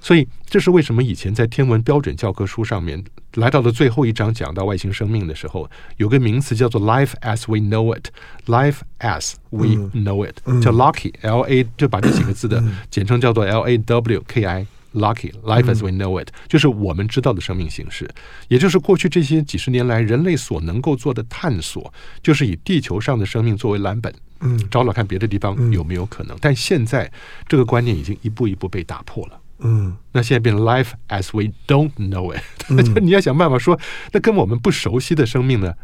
[0.00, 13.78] 所以这是为什么以前在天文标准教科书上面，来到了最后一章讲到外星生命的时候，有个名词叫做 “life as we know it”，“life as we know it”，叫 Lucky，L A 就把这几个字的简称叫做 L A
[13.78, 14.66] W K I。
[14.92, 18.10] Lucky life as we know it，就是我们知道的生命形式，
[18.48, 26.36] 也就是过去这些几十年来人类所能够做的探索，就是以地球上的生命作为蓝本，嗯，找找看别的地方有没有可能。
[26.40, 27.08] 但现在
[27.46, 33.78] 这个观念已经一步一步被打破了，嗯，那现在变成 life as we don't know it，那 就你要想办法说，
[34.12, 35.74] 那跟我们不熟悉的生命呢？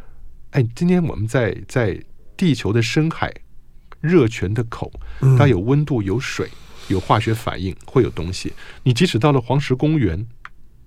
[0.50, 2.02] 哎，今天我们在在
[2.36, 3.32] 地球的深海
[4.00, 4.92] 热泉的口，
[5.38, 6.48] 它有温度，有水。
[6.88, 8.52] 有化学反应，会有东西。
[8.84, 10.24] 你即使到了黄石公园，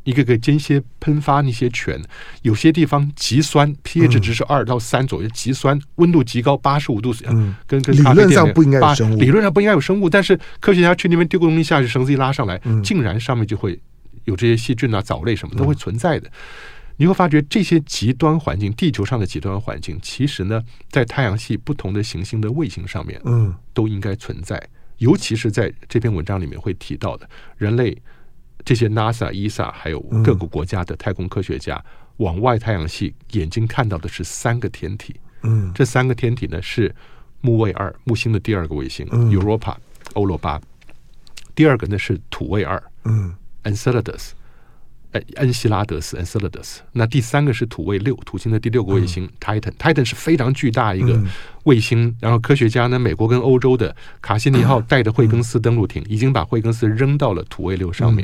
[0.09, 2.01] 一个个间歇喷发那些泉，
[2.41, 13.79] 有些地方极酸，pH 值是二到三左右，极酸，温度极高，八十五度，嗯，跟跟理论上不应该有生物，理论上不应该有生物，但是科学家去那边丢个东西下去，绳子一拉上来，竟然上面就会
[14.23, 16.27] 有这些细菌啊、藻类什么都会存在的。
[16.97, 24.61] 你会发觉这些极端环境，地球上的极端环境，其实呢，在太阳系不同的行星的卫星上面，嗯，都应该存在。
[24.97, 27.97] 尤其是在这篇文章里面会提到的，人类
[28.65, 31.83] 这些 NASA、ESA 还有各个国家的太空科学家
[32.17, 35.15] 往外太阳系眼睛看到的是三个天体。
[35.43, 36.93] 嗯，这三个天体呢是
[37.41, 39.75] 木卫二，木星的第二个卫星，Europa
[40.13, 40.59] 欧罗巴。
[41.55, 44.31] 第二个呢是土卫二，嗯，Enceladus。
[45.11, 49.71] 哎，恩西拉德斯 （Enceladus），那第三个是土卫六，土星的第六个卫星 Titan。
[49.71, 51.19] Titan 是非常巨大一个
[51.63, 52.15] 卫星。
[52.19, 58.23] 然后科学家呢，美国跟欧洲的卡西尼号带着惠更斯登陆艇，已经把惠更斯扔到了土卫六上面。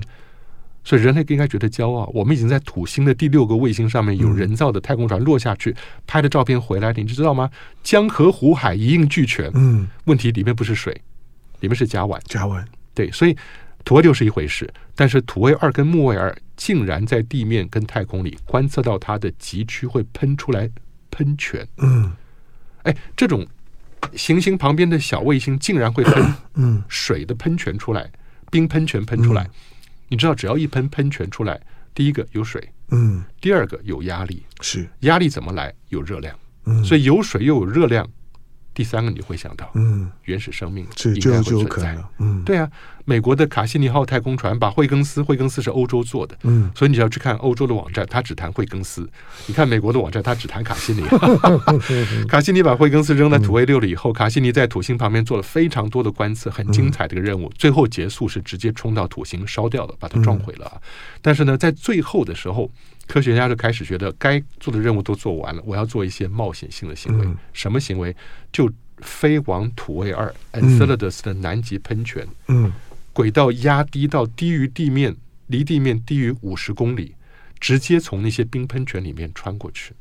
[0.86, 5.76] 所以人类应该觉得骄傲，我们已经在土星的第六个卫星上面有人造的太空船落下去
[6.08, 7.50] 拍的照片回来，你知道吗？
[7.84, 9.52] 江河湖海一应俱全。
[9.56, 10.94] 嗯，问题里面不是水，
[11.60, 12.18] 里面是甲烷。
[12.24, 12.64] 甲烷。
[12.94, 13.36] 对，所以。
[13.84, 20.68] 土卫六是一回事，但是土卫二跟木卫二竟然在地面跟太空里观测到它的极区会喷出来
[21.12, 21.64] 喷泉。
[21.78, 22.12] 嗯，
[22.82, 23.46] 哎，这种
[24.16, 28.10] 行星旁边的小卫星竟然会喷嗯水的喷泉出来，
[28.50, 29.48] 冰喷泉喷出来。
[30.08, 31.60] 你知道，只要一喷喷泉出来，
[31.94, 35.74] 第一个有水，嗯，第二个有压力，是压力怎么来？
[35.90, 38.08] 有热量，嗯，所以有水又有热量。
[38.76, 40.86] 第三个你会想到，嗯，原始生命
[41.16, 42.70] 应该会存在，嗯，对啊，
[43.06, 49.04] 美国的卡西尼号太空船把惠更斯，惠更斯是欧洲做的，嗯，所以你只要去看欧洲的网站，它只谈惠更斯；
[49.48, 51.02] 你看美国的网站，它只谈卡西尼。
[52.28, 57.50] 卡西尼把惠更斯扔在土卫六了以后，卡西尼在土星旁边做了非常多的观测，很精彩的一个任务。
[57.58, 60.82] 最后结束是直接冲到土星烧掉了，把它撞毁了。
[61.22, 62.70] 但是呢，在最后的时候，
[63.08, 67.28] 科学家就开始觉得该做的任务都做完了，我要做一些冒险性的行为。
[67.54, 68.16] 什么行为？
[68.52, 72.72] 就飞往土卫二 Enceladus 的南极喷泉，嗯，
[73.14, 75.16] 轨道压低到低于地面，
[75.48, 77.14] 离地面低于五十公里，
[77.60, 79.94] 直接从那些冰喷泉里面穿过去。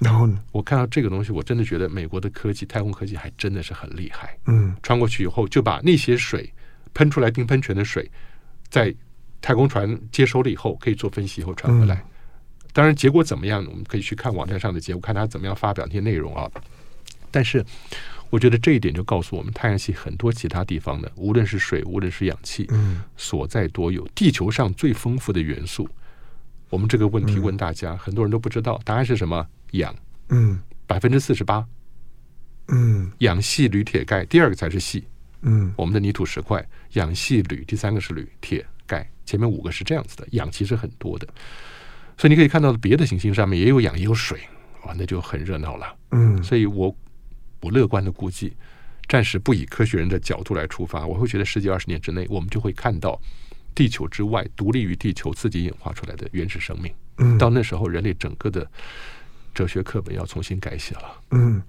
[0.00, 4.36] 然后呢，我看到这个东西，我真的觉得美国的科技，太空科技还真的是很厉害。
[4.46, 6.52] 嗯，穿过去以后，就把那些水
[6.92, 8.10] 喷出来冰喷泉的水，
[8.68, 8.94] 在
[9.40, 12.04] 太空船接收了以后，可以做分析以后传回来。
[12.76, 16.46] 当然，结果怎么样，我们可以去看网站上的结果，看他怎么样发表那些内容啊。
[17.30, 17.64] 但是，
[18.28, 24.06] 我觉得这一点就告诉我们，太阳系很多其他地方的，无论是水，无论是氧气，嗯，所在多有。
[24.08, 25.88] 地球上最丰富的元素，
[26.68, 29.46] 我们这个问题问大家，很多人都不知道，答案是什么？
[29.70, 29.96] 氧，
[30.28, 31.66] 嗯，百分之四十八，
[32.68, 35.02] 嗯，氧、系、铝、铁、钙，第二个才是系，
[35.40, 36.62] 嗯，我们的泥土石块，
[36.92, 41.26] 氧、系、铝，第三个是铝、铁、钙，前面五个是这样子的，氧其实很多的，
[42.16, 44.40] 所以你可以看到别的行星上面也有氧，也有水。
[44.84, 45.96] 哇，那就很热闹了。
[46.12, 46.94] 嗯，所以我
[47.60, 48.56] 我乐观的估计，
[49.08, 53.20] 暂时不以科学人的角度来出发，我会觉得十几二十年之内，我们就会看到
[53.74, 56.92] 地球之外独立于地球自己演化出来的原始生命。
[57.18, 58.70] 嗯，到那时候，人类整个的。
[59.56, 61.02] 哲学课本要重新改写了。
[61.30, 61.62] 嗯，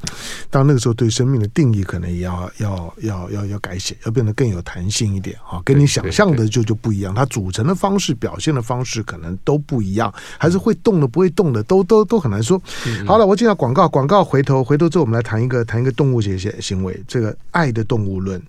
[0.52, 7.15] 到那个时候，对生命的定义可能也要要要要要改写，要变得更有弹性一点啊，跟你想象的就就不一样。
[7.15, 12.62] 它组成的方式、表现的方式可能都不一样，还是会动的、不会动的，都都都很难说。
[13.06, 18.41] 好了，我进到广告，广告回头回头之后，我们来谈一个谈一个动物学行为，这个爱的动物论。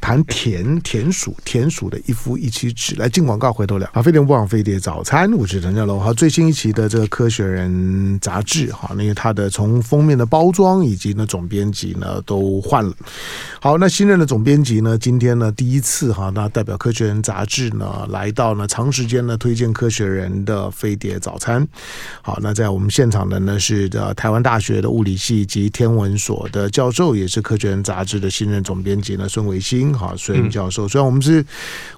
[0.00, 3.88] 谈田田鼠田鼠的一夫一妻制，来进广告回头聊。
[3.92, 6.00] 好，飞碟不枉飞碟早餐，我是陈家龙。
[6.00, 7.70] 好，最新一期的这个《科学人》
[8.18, 12.92] 杂志，哈，那个它的从封面的包装以及呢总编辑呢都换了。
[13.60, 21.66] 好，那新任的总编辑呢，今天呢第一次哈，那代表《科学人》杂志呢来到呢长时间呢推荐《科学人》的飞碟早餐。
[22.22, 29.89] 好，那在我们现场的呢是的台湾大学的物理系及天文所的教授，也是《科学人》杂志的新任总编辑呢孙维新。
[29.90, 30.86] 鑫哈水恩教授。
[30.86, 31.44] 虽然我们是，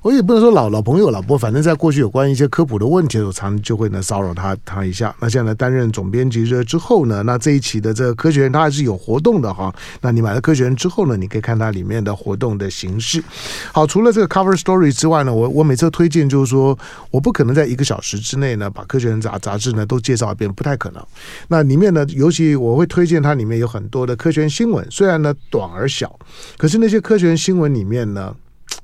[0.03, 5.14] 我也不能说老老朋友了，不过反正在过去有关一些科普的问题的时候，常就会呢骚扰他他一下。
[5.20, 9.74] 那现在担任总编辑之后呢，那这一期的这个科学人他还是有活动的哈。
[10.01, 13.22] 那你买了科学人之后呢，你可以看它里面的活动的形式。
[13.72, 16.78] 好，除了这个 cover story 之外呢，我我每次推荐就是说，
[17.11, 21.03] 我不可能在一个小时之内呢把科学人杂杂志呢都介绍一遍，不太可能。
[21.49, 26.18] 那里面呢，尤其我会推荐它里面有很多的科学新闻，虽然呢短而小，
[26.57, 28.35] 可是那些科学新闻里里面呢，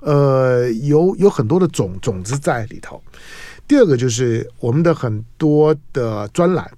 [0.00, 3.00] 呃，有有很多的种种子在里头。
[3.68, 6.68] 第二个就是我们的很多的专栏。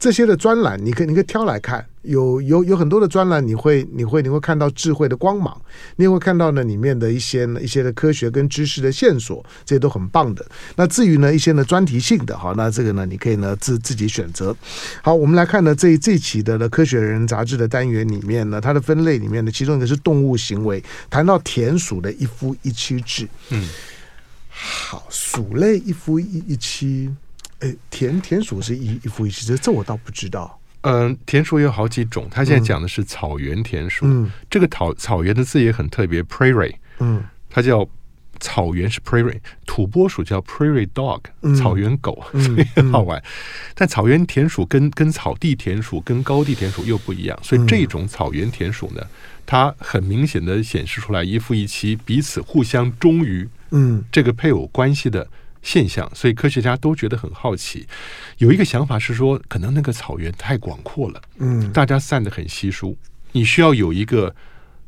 [0.00, 5.60] 这些的专栏，你可以你可以挑来看，有有有很多的专栏，你会你会你会看到智慧的光芒，
[5.96, 10.44] 你也会看到呢里面的一些一些的科学跟知识的线索，这些都很棒的。
[10.76, 14.56] 那至于呢一些呢专题性的，好，那这个呢你可以呢自自己选择。
[15.02, 23.28] 好，我们来看呢这这期的呢《科学人》杂志的单元里面呢，它的分类里面呢，其中一个是动物行为，谈到田鼠的一夫一妻制。
[23.50, 23.68] 嗯，
[24.48, 27.10] 好，鼠类一夫一一妻。
[27.60, 30.59] 哎，田田鼠是一一夫一妻制，这我倒不知道。
[30.82, 34.06] 嗯，田鼠有好几种，他现在讲的是草原田鼠。
[34.06, 36.74] 嗯，这个草草原的字也很特别，prairie。
[36.98, 37.86] 嗯，它叫
[38.38, 41.20] 草原是 prairie，土拨鼠叫 prairie dog，
[41.58, 43.22] 草原狗，所以 很好玩。
[43.74, 49.02] 但草原田鼠跟跟草地田鼠跟高地田鼠又不一样，所以这种草原田鼠呢，
[49.44, 55.26] 它很明显的显示出来一夫一妻，彼此互相忠于嗯这个配偶关系的。
[55.62, 57.86] 现象，所以科学家都觉得很好奇。
[58.38, 62.96] 有一个想法是说，可能那个草原太广阔了，嗯，大家散得很稀疏，
[63.32, 64.34] 你需要有一个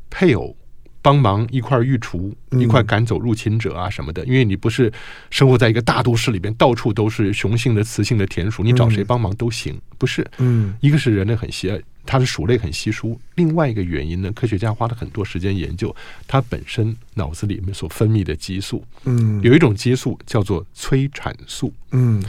[0.09, 0.55] 配偶
[1.01, 4.25] 帮忙一块儿御厨，一块赶走入侵者啊什么的。
[4.25, 4.91] 因为你不是
[5.29, 10.25] 生活在一个大都市里边，到处都是雄性的、雌性的田鼠，你找谁帮忙都行，不是？
[10.37, 11.81] 嗯，一个是人类很邪恶。
[12.05, 15.95] 它的鼠类很稀疏，另外一个原因呢，科学家花了很多时间研究
[16.27, 18.83] 它本身脑子里面所分泌的激素。
[19.05, 21.73] 嗯，有一种激素叫做催产素。
[21.91, 22.21] 嗯，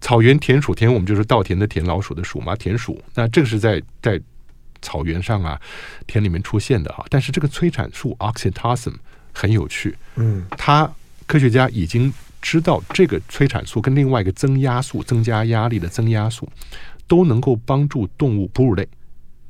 [0.00, 3.00] 草原田鼠，田我们就是稻田的田，老鼠的鼠嘛，田鼠。
[3.14, 4.20] 那这个是在在
[4.80, 5.60] 草原上啊，
[6.06, 7.04] 田里面出现的啊。
[7.10, 8.94] 但是这个催产素 oxytocin
[9.34, 9.94] 很有趣。
[10.16, 10.90] 嗯，它
[11.26, 12.10] 科学家已经
[12.40, 16.50] 知道这个催产素跟另外一个增压素，增加压力的增压素，
[17.06, 18.88] 都能够帮助动物哺乳类。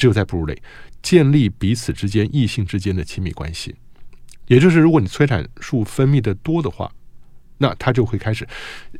[0.00, 0.56] 只有在哺乳类
[1.02, 3.76] 建立彼此之间异性之间的亲密关系，
[4.46, 6.90] 也就是如果你催产素分泌的多的话，
[7.58, 8.48] 那它就会开始。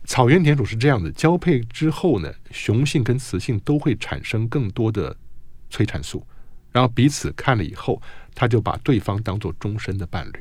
[0.05, 5.17] 草原田鼠是这样的，交配之后呢，雄性跟雌性都会产生更多的
[5.71, 6.23] 催产素，
[6.71, 8.03] 然后彼此看了以后，
[8.35, 10.41] 他就把对方当做终身的伴侣，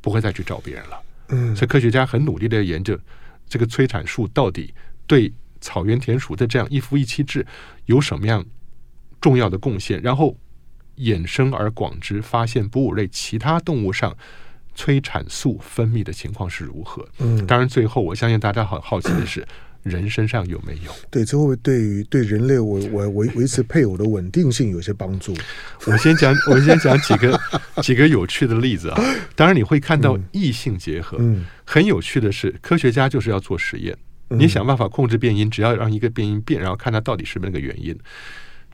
[0.00, 1.02] 不会再去找别人了。
[1.28, 2.98] 嗯，所以科学家很努力的研究
[3.48, 4.74] 这个催产素到底
[5.06, 7.46] 对草原田鼠的这样一夫一妻制
[7.86, 8.44] 有什么样
[9.20, 10.36] 重要的贡献，然后
[10.96, 14.16] 衍生而广之，发现哺乳类其他动物上
[14.74, 17.06] 催产素分泌的情况是如何。
[17.18, 19.46] 嗯，当然，最后我相信大家很好奇的是，
[19.82, 20.92] 人身上有没有？
[21.10, 25.34] 对，这会不会对于对人类我我维维持配偶的稳定性有些帮助？
[25.86, 27.40] 我先讲，我先讲几个
[27.82, 29.02] 几个有趣的例子啊。
[29.34, 31.16] 当然，你会看到异性结合。
[31.20, 33.96] 嗯，很有趣的是，科学家就是要做实验，
[34.28, 37.98] 你想办法控制变音，只要让一个变音变，然后看它到底是不是那个原因。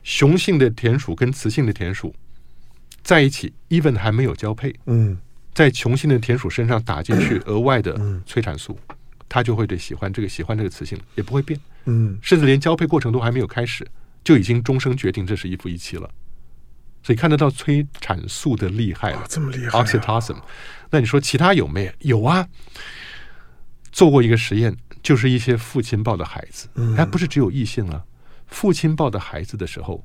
[0.07, 2.15] 雄性的田鼠跟雌性的田鼠
[3.03, 5.17] 在一起，even 还没有交配，嗯，
[5.53, 8.79] 在雄性的田鼠身上打进去 额外的催产素，
[9.27, 13.85] 它就会对喜欢这个喜欢这个雌性也不会变，嗯，甚至连交配过程都还没有开始，
[14.23, 16.09] 就已经终生决定这是一夫一妻了。
[17.03, 20.37] 所以看得到催产素的厉害了，这么厉害，oxytocin。
[20.89, 22.17] 那你说其他有没有？
[22.17, 22.47] 有啊，
[23.91, 28.01] 做过一个实验，就是一些父亲抱的孩子，还不是只有异性啊。
[28.47, 30.03] 父亲抱的孩子的时候，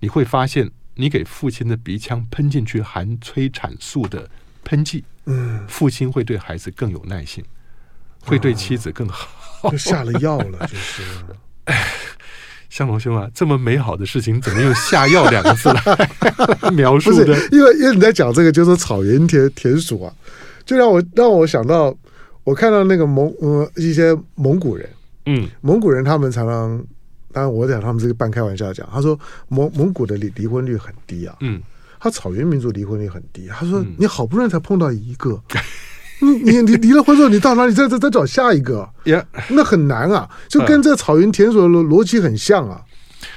[0.00, 4.28] 你会发现，你给父亲的鼻腔喷进去含催产素的
[4.64, 7.42] 喷剂，嗯，父亲会对孩子更有耐心，
[8.20, 11.02] 会对妻子更好，就下了药了， 就是。
[11.64, 11.86] 哎，
[12.68, 15.80] 香龙兄啊，这么美好的事情，怎么用下药两个字来
[16.72, 17.34] 描述的？
[17.52, 20.12] 因为因为你在讲这个，就是草原田田鼠啊，
[20.66, 21.96] 就让我让我想到，
[22.42, 24.90] 我看到那个蒙呃一些蒙古人，
[25.26, 26.84] 嗯，蒙古人他们常常。
[27.34, 29.18] 当然，我讲他们这个半开玩笑讲，他说
[29.48, 31.60] 蒙蒙古的离离婚率很低啊，嗯，
[31.98, 33.48] 他草原民族离婚率很低。
[33.48, 35.42] 他说你好不容易才碰到一个，
[36.22, 38.88] 你你你离了婚之后，你到哪里再再再找下一个？
[39.06, 42.80] 呀，那很难啊，就跟这草原田鼠的逻辑很像啊。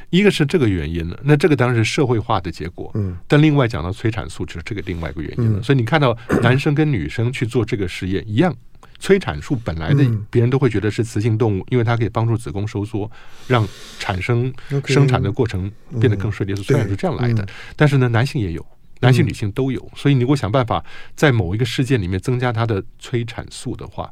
[0.09, 5.63] 一个是这个原因呢，那这个当然是社会化的结果，嗯，但另外讲到催产素，就是这个另外一个原因了。
[5.63, 8.55] 所以你看到男生跟女生去做这个实验一样。
[8.99, 13.09] 催产素本来的别人都会觉得是雌性动物，因为它可以帮助子宫收缩，
[13.47, 13.67] 让
[13.99, 14.51] 产生
[14.85, 17.47] 生产的过程变得更顺利，是催产素这样来的。
[17.75, 18.65] 但是呢，男性也有，
[19.01, 19.79] 男性、女性都有。
[19.95, 20.83] 所以，你如果想办法
[21.15, 24.11] 在某一个事件里面增加他的催产素的话，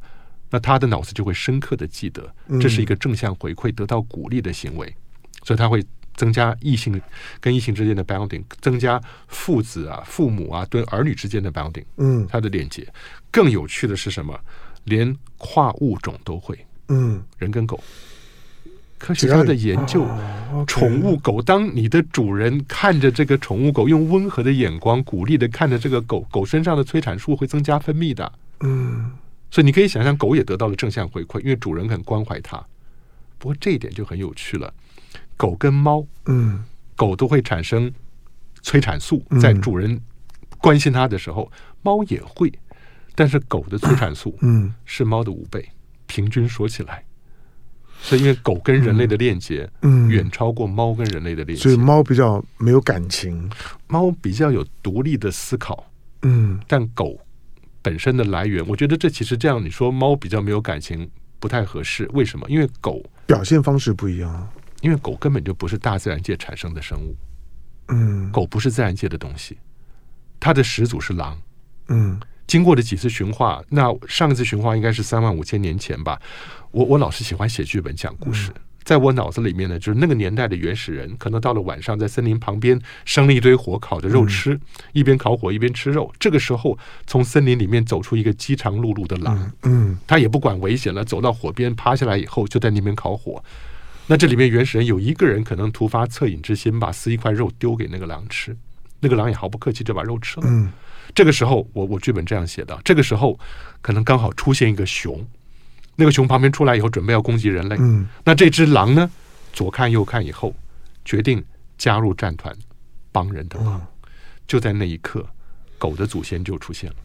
[0.51, 4.95] 那他的脑子就会深刻的记得，这是一个正向回馈、得到鼓励的行为，
[5.43, 5.83] 所以他会
[6.15, 7.01] 增加异性
[7.41, 12.87] 跟异性之间的 bonding，增加父子啊、父母啊对儿女之间的 bonding，嗯，他的链接。
[13.31, 14.39] 更有趣的是什么？
[14.85, 16.57] 连跨物种都会，
[16.87, 17.79] 嗯，人跟狗。
[18.97, 20.07] 科学家的研究，
[20.65, 28.31] 宠物狗，当你的主人看着这个宠物狗，用温和的眼光鼓励的看着这个狗狗身上的催产素会增加分泌的，
[28.61, 29.11] 嗯，
[29.51, 32.57] 所以你可以想象，狗也得到了正向回馈，因为主人很关怀它。
[33.37, 34.73] 不过这一点就很有趣了，
[35.35, 36.63] 狗跟猫，嗯，
[36.95, 37.93] 狗都会产生
[38.63, 40.01] 催产素，在主人
[40.59, 41.51] 关心它的时候，
[41.83, 42.51] 猫也会，
[43.15, 45.67] 但是狗的催产素，嗯，是猫的五倍，
[46.05, 47.03] 平均说起来。
[48.01, 53.49] 所以，因为狗跟人类的链接，嗯，远超过猫跟人类的链接，所以猫比较没有感情，
[53.87, 55.89] 猫比较有独立的思考，
[56.21, 57.17] 嗯，但狗
[57.81, 61.09] 本身的来源，我觉得这其实这样，你说猫比较没有感情
[61.39, 62.07] 不太合适。
[62.13, 62.47] 为什么？
[62.49, 64.47] 因为狗表现方式不一样，
[64.81, 67.15] 因为狗根本就不是大自然界产生的生物，
[67.87, 69.57] 嗯，狗不是自然界的东西，
[70.39, 71.41] 它的始祖是狼，
[71.87, 72.19] 嗯。
[72.47, 76.19] 经过了几次驯化，那上一次驯化应该是三万五千年前吧。
[76.71, 78.51] 我我老是喜欢写剧本讲故事，
[78.83, 84.59] 在我脑子里面呢，就是那个年代的原始人，可能到了晚上在森林旁边生了一堆火，烤着肉吃，
[84.93, 86.13] 一边烤火一边吃肉。
[86.19, 86.77] 这个时候，
[87.07, 93.43] 从森林里面走出一个饥肠辘辘的狼，嗯，他也不管危险了，走到火边趴下来以后，就在那边烤火。
[94.07, 98.55] 那这里面原始人有一个人可能突发恻隐之心，把撕一块肉丢给那个狼吃，
[98.99, 100.71] 那个狼也毫不客气就把肉吃了。
[101.07, 101.11] 嗯。
[101.13, 102.79] 这个时候，我我剧本这样写的。
[102.83, 103.39] 这个时候，
[103.81, 105.25] 可能刚好出现一个熊，
[105.95, 107.75] 那个熊旁边出来以后，准备要攻击人类。
[107.79, 109.09] 嗯，那这只狼呢，
[109.53, 110.53] 左看右看以后，
[111.03, 111.43] 决定
[111.77, 112.55] 加入战团，
[113.11, 113.85] 帮人的忙。
[114.47, 115.25] 就在那一刻，
[115.77, 116.95] 狗的祖先就出现了。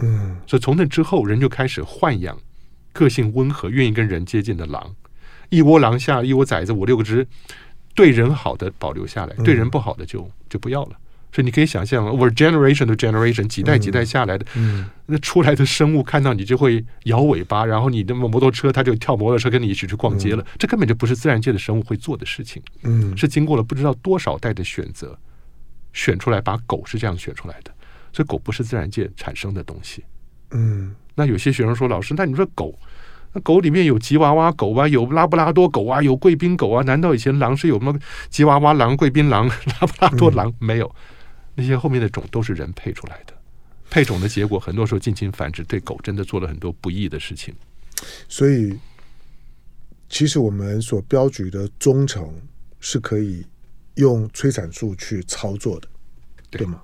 [0.00, 2.36] 嗯，所以从那之后，人就开始豢养
[2.92, 4.94] 个性温和、愿意跟人接近的狼。
[5.50, 7.26] 一窝狼下，一窝崽子五六个只，
[7.94, 10.96] 对人好的保留下来，对人不好的就就不要了。
[11.34, 20.46] 所以你可以想象，over generation to generation，几代几代下来的，嗯，那出来的生物看到你就会摇尾巴，然后你的摩托车它就跳摩托车跟你一起去逛街了。
[20.56, 25.18] 这根本就不是自然界的生物会做的事情，嗯，是经过了不知道多少代的选择，
[25.92, 27.72] 选出来把狗是这样选出来的。
[28.12, 30.04] 所以狗不是自然界产生的东西，
[30.52, 30.94] 嗯。
[31.16, 32.72] 那有些学生说，老师，那你说狗，
[33.32, 36.82] 那狗里面有吉娃娃狗啊，有拉布拉多狗啊，有贵宾狗啊？
[36.84, 37.96] 难道以前狼是有什么
[38.30, 39.48] 吉娃娃狼、贵宾狼、
[39.80, 40.52] 拉布拉多狼？
[40.60, 40.94] 没有。
[41.54, 43.34] 那些后面的种都是人配出来的，
[43.90, 47.54] 配种的结果很多时候近亲繁殖，对狗真的做了很多不义的事情。
[48.28, 48.78] 所以，
[50.08, 52.34] 其实我们所标举的忠诚
[52.80, 53.46] 是可以
[53.94, 55.88] 用催产素去操作的，
[56.50, 56.82] 对，对吗？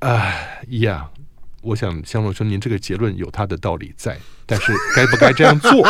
[0.00, 1.10] 啊，一样。
[1.66, 4.16] 我想，香龙兄，您这个结论有它的道理在。
[4.48, 5.82] 但是该不该这样做，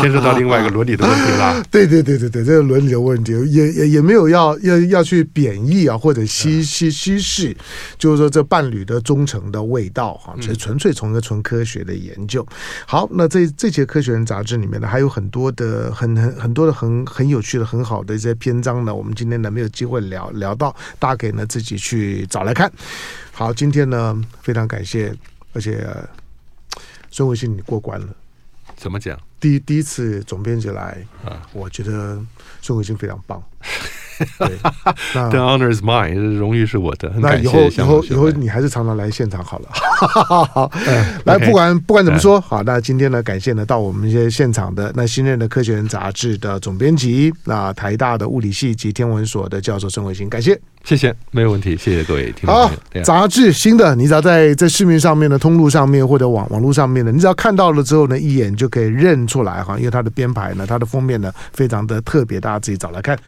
[0.00, 1.62] 牵涉到另外一个伦理的问题了。
[1.70, 7.56] 对对对对对，这个伦理的问题也也也没有要要要去贬义啊，或者稀稀稀释，
[7.96, 12.44] 就是说这伴侣的忠诚的味道哈，这纯粹从一个纯科学的研究。
[12.84, 22.68] 好，那这这节科学人杂志里面呢，还有很多的很很很多的很很有趣的很好的一些篇章呢，我们今天呢没有机会聊聊到，大家可以呢自己去找来看。
[23.34, 25.14] 好，今天呢非常感谢，
[25.52, 25.86] 而且。
[27.10, 28.08] 孙维新，你过关了？
[28.76, 29.16] 怎么讲？
[29.38, 32.20] 第一第一次总编辑来啊，我觉得
[32.60, 33.40] 孙维新非常棒。
[34.38, 34.48] 对，
[35.12, 37.12] The honor is mine，荣誉是我的。
[37.16, 39.68] 那以后以后以后你还是常常来现场好了。
[39.72, 40.70] 好，
[41.26, 50.58] 来，不管不管怎么说，好，那今天呢，感谢呢到我们一些现场的那新任的科学人杂志的总编辑，那台大的物理系及天文所的教授孙伟新，感谢。
[50.84, 51.76] 谢谢，没有问题。
[51.76, 52.54] 谢谢各位听众。
[52.54, 52.70] 好，
[53.02, 63.18] 杂志新的，你只要在在市面上面的通路上面或者网网络上面的，你只要看到了之后呢，一眼就可以认出来哈，因为它的编排呢，它的封面呢，非常的特别，大家自己找来看。